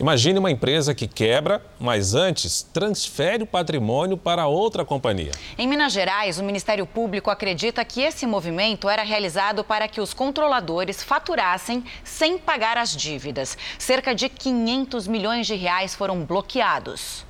[0.00, 5.32] Imagine uma empresa que quebra, mas antes transfere o patrimônio para outra companhia.
[5.58, 10.14] Em Minas Gerais, o Ministério Público acredita que esse movimento era realizado para que os
[10.14, 13.58] controladores faturassem sem pagar as dívidas.
[13.76, 17.26] Cerca de 500 milhões de reais foram bloqueados.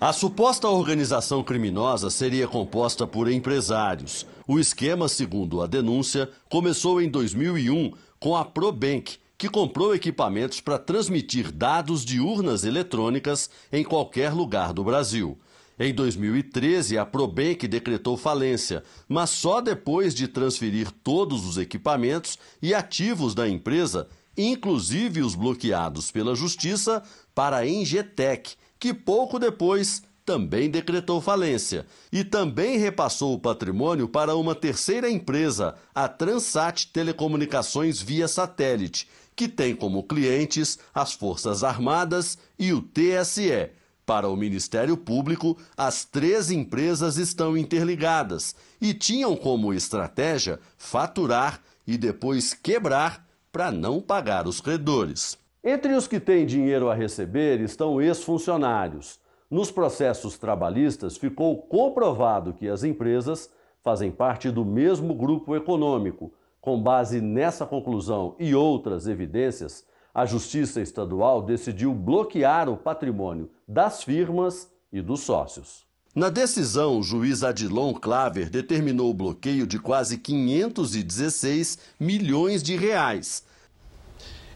[0.00, 4.26] A suposta organização criminosa seria composta por empresários.
[4.48, 10.78] O esquema, segundo a denúncia, começou em 2001 com a Probank que comprou equipamentos para
[10.78, 15.38] transmitir dados de urnas eletrônicas em qualquer lugar do Brasil.
[15.78, 22.74] Em 2013, a Probank decretou falência, mas só depois de transferir todos os equipamentos e
[22.74, 27.02] ativos da empresa, inclusive os bloqueados pela Justiça,
[27.34, 34.36] para a Engetec, que pouco depois também decretou falência e também repassou o patrimônio para
[34.36, 39.08] uma terceira empresa, a Transat Telecomunicações via satélite,
[39.40, 43.70] que tem como clientes as Forças Armadas e o TSE.
[44.04, 51.96] Para o Ministério Público, as três empresas estão interligadas e tinham como estratégia faturar e
[51.96, 55.38] depois quebrar para não pagar os credores.
[55.64, 59.18] Entre os que têm dinheiro a receber estão ex-funcionários.
[59.50, 63.48] Nos processos trabalhistas ficou comprovado que as empresas
[63.82, 66.30] fazem parte do mesmo grupo econômico.
[66.60, 69.84] Com base nessa conclusão e outras evidências,
[70.14, 75.88] a Justiça Estadual decidiu bloquear o patrimônio das firmas e dos sócios.
[76.14, 83.44] Na decisão, o juiz Adilon Claver determinou o bloqueio de quase 516 milhões de reais.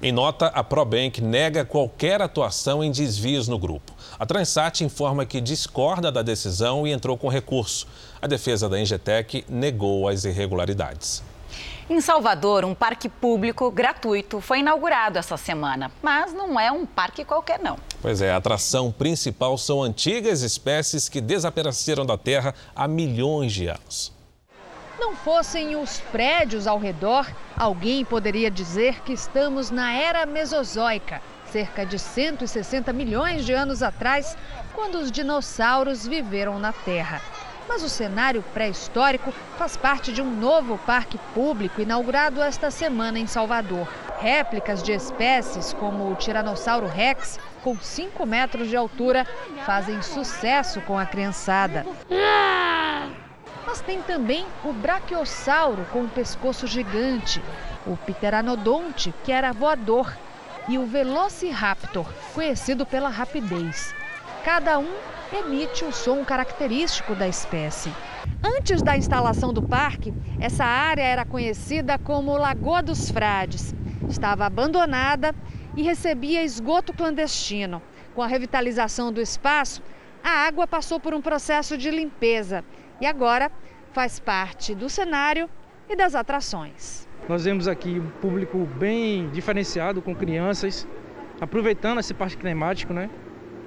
[0.02, 3.94] Em nota, a ProBank nega qualquer atuação em desvios no grupo.
[4.18, 7.86] A Transat informa que discorda da decisão e entrou com recurso.
[8.20, 11.22] A defesa da Ingetec negou as irregularidades.
[11.88, 17.24] Em Salvador, um parque público gratuito foi inaugurado essa semana, mas não é um parque
[17.24, 17.78] qualquer não.
[18.00, 23.66] Pois é, a atração principal são antigas espécies que desapareceram da Terra há milhões de
[23.66, 24.12] anos.
[24.98, 31.20] Não fossem os prédios ao redor, alguém poderia dizer que estamos na era Mesozoica,
[31.52, 34.36] cerca de 160 milhões de anos atrás,
[34.74, 37.20] quando os dinossauros viveram na Terra.
[37.68, 43.26] Mas o cenário pré-histórico faz parte de um novo parque público inaugurado esta semana em
[43.26, 43.88] Salvador.
[44.20, 49.26] Réplicas de espécies como o Tiranossauro Rex, com 5 metros de altura,
[49.64, 51.86] fazem sucesso com a criançada.
[53.66, 57.42] Mas tem também o Brachiosauro com um pescoço gigante,
[57.86, 60.14] o Pteranodonte, que era voador,
[60.68, 63.94] e o Velociraptor, conhecido pela rapidez.
[64.44, 64.92] Cada um
[65.32, 67.90] emite o som característico da espécie.
[68.44, 73.74] Antes da instalação do parque, essa área era conhecida como Lagoa dos Frades.
[74.06, 75.34] Estava abandonada
[75.74, 77.80] e recebia esgoto clandestino.
[78.14, 79.82] Com a revitalização do espaço,
[80.22, 82.62] a água passou por um processo de limpeza
[83.00, 83.50] e agora
[83.94, 85.48] faz parte do cenário
[85.88, 87.08] e das atrações.
[87.26, 90.86] Nós vemos aqui um público bem diferenciado com crianças,
[91.40, 93.08] aproveitando esse parque climático, né?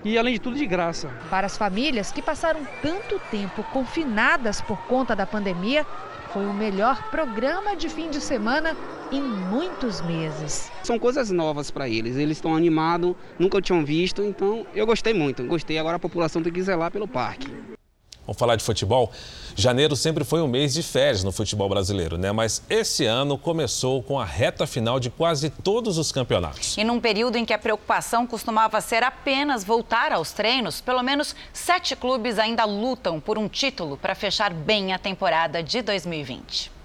[0.07, 1.09] E, além de tudo, de graça.
[1.29, 5.85] Para as famílias que passaram tanto tempo confinadas por conta da pandemia,
[6.31, 8.75] foi o melhor programa de fim de semana
[9.11, 10.71] em muitos meses.
[10.83, 15.43] São coisas novas para eles, eles estão animados, nunca tinham visto, então eu gostei muito.
[15.43, 17.47] Gostei, agora a população tem que zelar pelo parque.
[18.27, 19.09] Vamos falar de futebol?
[19.55, 22.29] Janeiro sempre foi um mês de férias no futebol brasileiro, né?
[22.33, 26.77] Mas esse ano começou com a reta final de quase todos os campeonatos.
[26.77, 31.33] E num período em que a preocupação costumava ser apenas voltar aos treinos, pelo menos
[31.53, 36.76] sete clubes ainda lutam por um título para fechar bem a temporada de 2020.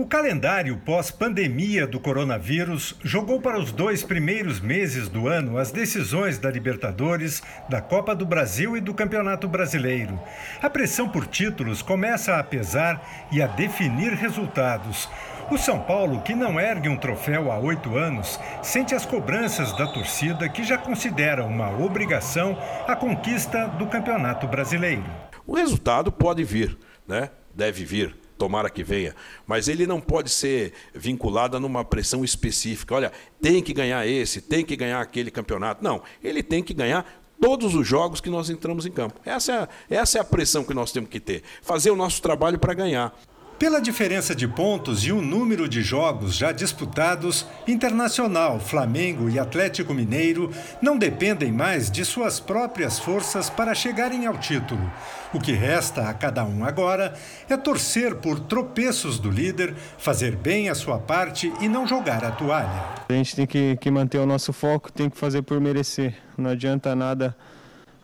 [0.00, 6.38] O calendário pós-pandemia do coronavírus jogou para os dois primeiros meses do ano as decisões
[6.38, 10.18] da Libertadores, da Copa do Brasil e do Campeonato Brasileiro.
[10.62, 15.06] A pressão por títulos começa a pesar e a definir resultados.
[15.50, 19.86] O São Paulo, que não ergue um troféu há oito anos, sente as cobranças da
[19.86, 25.04] torcida que já considera uma obrigação a conquista do Campeonato Brasileiro.
[25.46, 27.28] O resultado pode vir, né?
[27.54, 29.14] Deve vir tomara que venha,
[29.46, 32.94] mas ele não pode ser vinculado a numa pressão específica.
[32.94, 35.84] Olha, tem que ganhar esse, tem que ganhar aquele campeonato.
[35.84, 37.04] Não, ele tem que ganhar
[37.38, 39.20] todos os jogos que nós entramos em campo.
[39.26, 41.42] Essa é, essa é a pressão que nós temos que ter.
[41.60, 43.14] Fazer o nosso trabalho para ganhar.
[43.60, 49.92] Pela diferença de pontos e o número de jogos já disputados, Internacional, Flamengo e Atlético
[49.92, 50.50] Mineiro
[50.80, 54.90] não dependem mais de suas próprias forças para chegarem ao título.
[55.34, 57.12] O que resta a cada um agora
[57.50, 62.30] é torcer por tropeços do líder, fazer bem a sua parte e não jogar a
[62.30, 62.82] toalha.
[63.10, 66.14] A gente tem que, que manter o nosso foco, tem que fazer por merecer.
[66.34, 67.36] Não adianta nada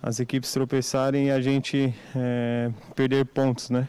[0.02, 3.88] as equipes tropeçarem e a gente é, perder pontos, né?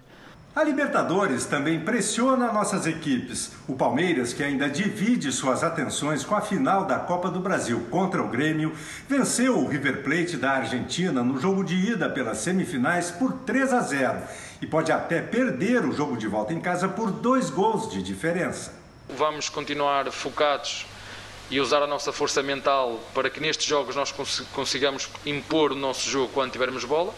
[0.57, 3.51] A Libertadores também pressiona nossas equipes.
[3.67, 8.23] O Palmeiras, que ainda divide suas atenções com a final da Copa do Brasil contra
[8.23, 8.75] o Grêmio,
[9.07, 13.81] venceu o River Plate da Argentina no jogo de ida pelas semifinais por 3 a
[13.81, 14.17] 0
[14.59, 18.73] e pode até perder o jogo de volta em casa por dois gols de diferença.
[19.15, 20.87] Vamos continuar focados
[21.51, 24.11] e usar a nossa força mental para que nestes jogos nós
[24.51, 27.13] consigamos impor o nosso jogo quando tivermos bola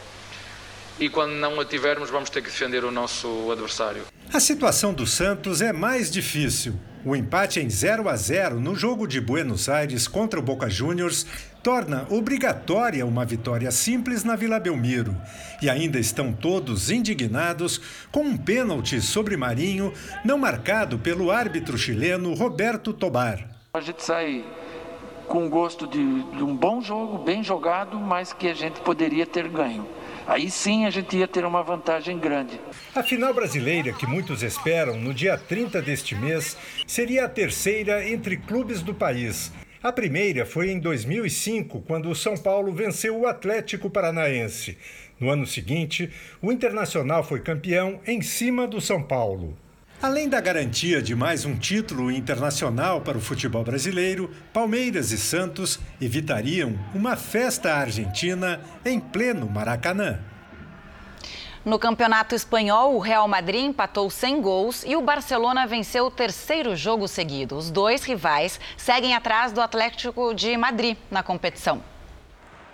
[1.00, 4.04] e quando não a tivermos, vamos ter que defender o nosso adversário.
[4.34, 6.76] A situação do Santos é mais difícil.
[7.06, 11.26] O empate em 0 a 0 no jogo de Buenos Aires contra o Boca Juniors
[11.64, 15.16] torna obrigatória uma vitória simples na Vila Belmiro.
[15.62, 17.80] E ainda estão todos indignados
[18.12, 19.94] com um pênalti sobre Marinho
[20.26, 23.48] não marcado pelo árbitro chileno Roberto Tobar.
[23.74, 24.44] A gente sai
[25.26, 29.48] com gosto de, de um bom jogo, bem jogado, mas que a gente poderia ter
[29.48, 29.88] ganho.
[30.30, 32.62] Aí sim a gente ia ter uma vantagem grande.
[32.94, 36.56] A final brasileira, que muitos esperam no dia 30 deste mês,
[36.86, 39.52] seria a terceira entre clubes do país.
[39.82, 44.78] A primeira foi em 2005, quando o São Paulo venceu o Atlético Paranaense.
[45.20, 49.58] No ano seguinte, o Internacional foi campeão em cima do São Paulo.
[50.02, 55.78] Além da garantia de mais um título internacional para o futebol brasileiro, Palmeiras e Santos
[56.00, 60.18] evitariam uma festa argentina em pleno Maracanã.
[61.66, 66.78] No Campeonato Espanhol, o Real Madrid empatou sem gols e o Barcelona venceu o terceiro
[66.78, 67.58] jogo seguido.
[67.58, 71.84] Os dois rivais seguem atrás do Atlético de Madrid na competição.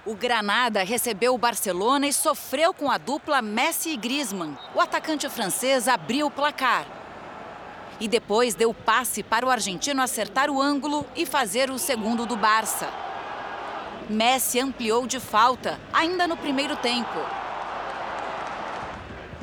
[0.05, 4.55] O Granada recebeu o Barcelona e sofreu com a dupla Messi e Griezmann.
[4.75, 7.03] O atacante francês abriu o placar
[7.99, 12.35] e depois deu passe para o argentino acertar o ângulo e fazer o segundo do
[12.35, 12.89] Barça.
[14.09, 17.19] Messi ampliou de falta, ainda no primeiro tempo.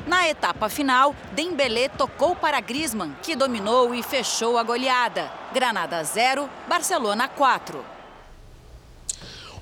[0.05, 5.31] Na etapa final, Dembélé tocou para Griezmann, que dominou e fechou a goleada.
[5.53, 7.83] Granada 0, Barcelona 4.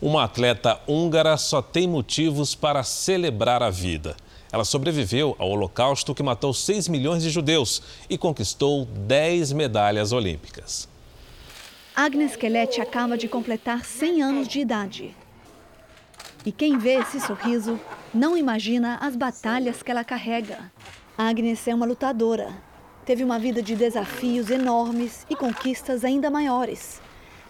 [0.01, 4.17] Uma atleta húngara só tem motivos para celebrar a vida.
[4.51, 10.89] Ela sobreviveu ao Holocausto que matou 6 milhões de judeus e conquistou 10 medalhas olímpicas.
[11.95, 15.15] Agnes Kellet acaba de completar 100 anos de idade.
[16.45, 17.79] E quem vê esse sorriso
[18.13, 20.71] não imagina as batalhas que ela carrega.
[21.17, 22.51] Agnes é uma lutadora.
[23.05, 27.01] Teve uma vida de desafios enormes e conquistas ainda maiores.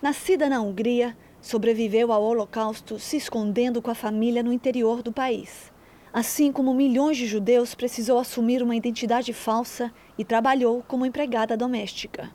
[0.02, 5.71] Nascida na Hungria, sobreviveu ao Holocausto se escondendo com a família no interior do país.
[6.14, 12.30] Assim como milhões de judeus, precisou assumir uma identidade falsa e trabalhou como empregada doméstica.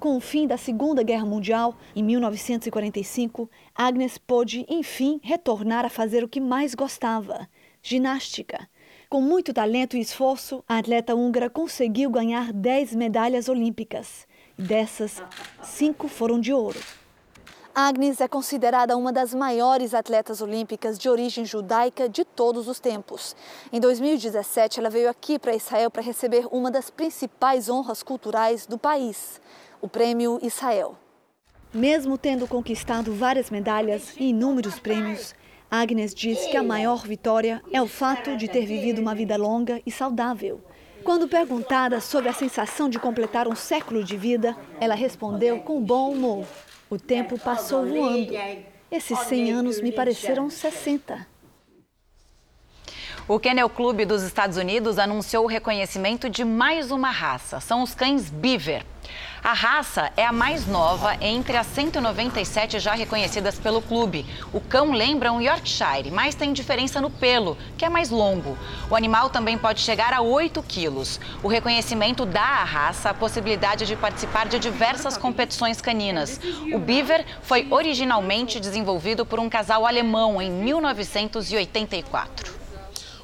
[0.00, 6.24] Com o fim da Segunda Guerra Mundial, em 1945, Agnes pôde, enfim, retornar a fazer
[6.24, 7.48] o que mais gostava:
[7.80, 8.68] ginástica.
[9.08, 14.26] Com muito talento e esforço, a atleta húngara conseguiu ganhar 10 medalhas olímpicas.
[14.58, 15.22] Dessas,
[15.62, 16.80] cinco foram de ouro.
[17.74, 23.34] Agnes é considerada uma das maiores atletas olímpicas de origem judaica de todos os tempos.
[23.72, 28.76] Em 2017, ela veio aqui para Israel para receber uma das principais honras culturais do
[28.76, 29.40] país,
[29.80, 30.98] o Prêmio Israel.
[31.72, 35.34] Mesmo tendo conquistado várias medalhas e inúmeros prêmios,
[35.70, 39.80] Agnes diz que a maior vitória é o fato de ter vivido uma vida longa
[39.86, 40.60] e saudável.
[41.02, 46.12] Quando perguntada sobre a sensação de completar um século de vida, ela respondeu com bom
[46.12, 46.44] humor.
[46.92, 48.34] O tempo passou voando.
[48.90, 51.26] Esses 100 anos me pareceram 60.
[53.26, 57.60] O Kennel Club dos Estados Unidos anunciou o reconhecimento de mais uma raça.
[57.60, 58.84] São os cães Beaver.
[59.44, 64.24] A raça é a mais nova entre as 197 já reconhecidas pelo clube.
[64.52, 68.56] O cão lembra um Yorkshire, mas tem diferença no pelo, que é mais longo.
[68.88, 71.18] O animal também pode chegar a 8 quilos.
[71.42, 76.40] O reconhecimento dá à raça a possibilidade de participar de diversas competições caninas.
[76.72, 82.62] O Beaver foi originalmente desenvolvido por um casal alemão em 1984.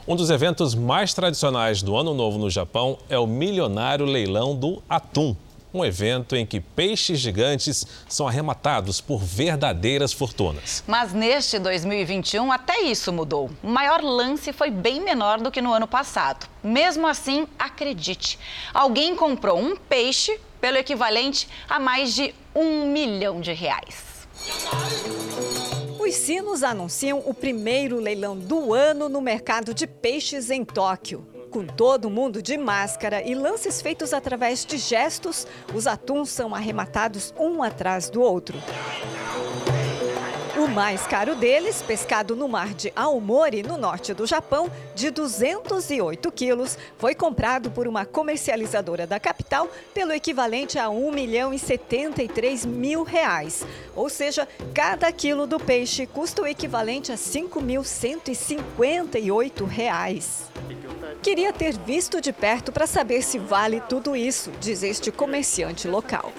[0.06, 4.82] Um dos eventos mais tradicionais do Ano Novo no Japão é o milionário leilão do
[4.88, 5.36] atum
[5.72, 10.82] um evento em que peixes gigantes são arrematados por verdadeiras fortunas.
[10.86, 13.50] Mas neste 2021, até isso mudou.
[13.62, 16.48] O maior lance foi bem menor do que no ano passado.
[16.62, 18.38] Mesmo assim, acredite,
[18.72, 24.26] alguém comprou um peixe pelo equivalente a mais de um milhão de reais.
[25.98, 31.37] Os sinos anunciam o primeiro leilão do ano no mercado de peixes em Tóquio.
[31.50, 37.32] Com todo mundo de máscara e lances feitos através de gestos, os atuns são arrematados
[37.38, 38.58] um atrás do outro.
[40.58, 46.32] O mais caro deles, pescado no mar de Aomori, no norte do Japão, de 208
[46.32, 52.66] quilos, foi comprado por uma comercializadora da capital pelo equivalente a 1 milhão e 73
[52.66, 53.64] mil reais.
[53.94, 60.50] Ou seja, cada quilo do peixe custa o equivalente a 5.158 reais.
[61.22, 66.32] Queria ter visto de perto para saber se vale tudo isso, diz este comerciante local.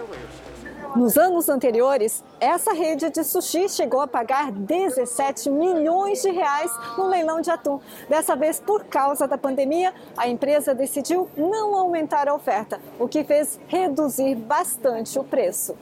[0.96, 7.08] Nos anos anteriores, essa rede de sushi chegou a pagar 17 milhões de reais no
[7.08, 7.80] leilão de atum.
[8.10, 13.24] Dessa vez, por causa da pandemia, a empresa decidiu não aumentar a oferta, o que
[13.24, 15.76] fez reduzir bastante o preço.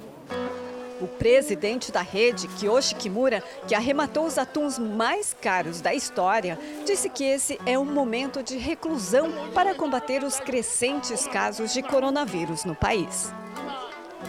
[0.99, 7.07] O presidente da rede, Kiyoshi Kimura, que arrematou os atuns mais caros da história, disse
[7.07, 12.75] que esse é um momento de reclusão para combater os crescentes casos de coronavírus no
[12.75, 13.31] país.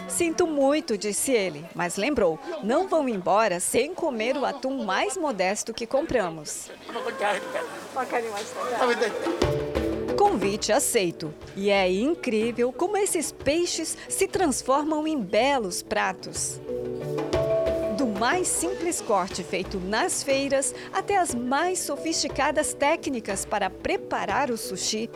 [0.07, 5.73] Sinto muito, disse ele, mas lembrou: não vão embora sem comer o atum mais modesto
[5.73, 6.69] que compramos.
[10.17, 11.33] Convite aceito.
[11.55, 16.59] E é incrível como esses peixes se transformam em belos pratos.
[18.19, 25.09] mais simples corte feito nas feiras até as mais sofisticadas técnicas para preparar o sushi,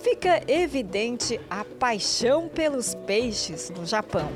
[0.00, 4.28] fica evidente a paixão pelos peixes no Japão.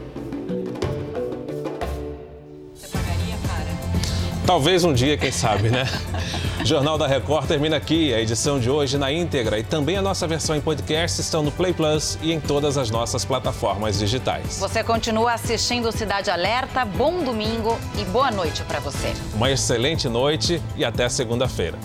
[4.47, 5.85] Talvez um dia, quem sabe, né?
[6.65, 8.12] Jornal da Record termina aqui.
[8.12, 11.51] A edição de hoje na íntegra e também a nossa versão em podcast estão no
[11.51, 14.59] Play Plus e em todas as nossas plataformas digitais.
[14.59, 16.85] Você continua assistindo Cidade Alerta.
[16.85, 19.12] Bom domingo e boa noite para você.
[19.35, 21.79] Uma excelente noite e até segunda-feira.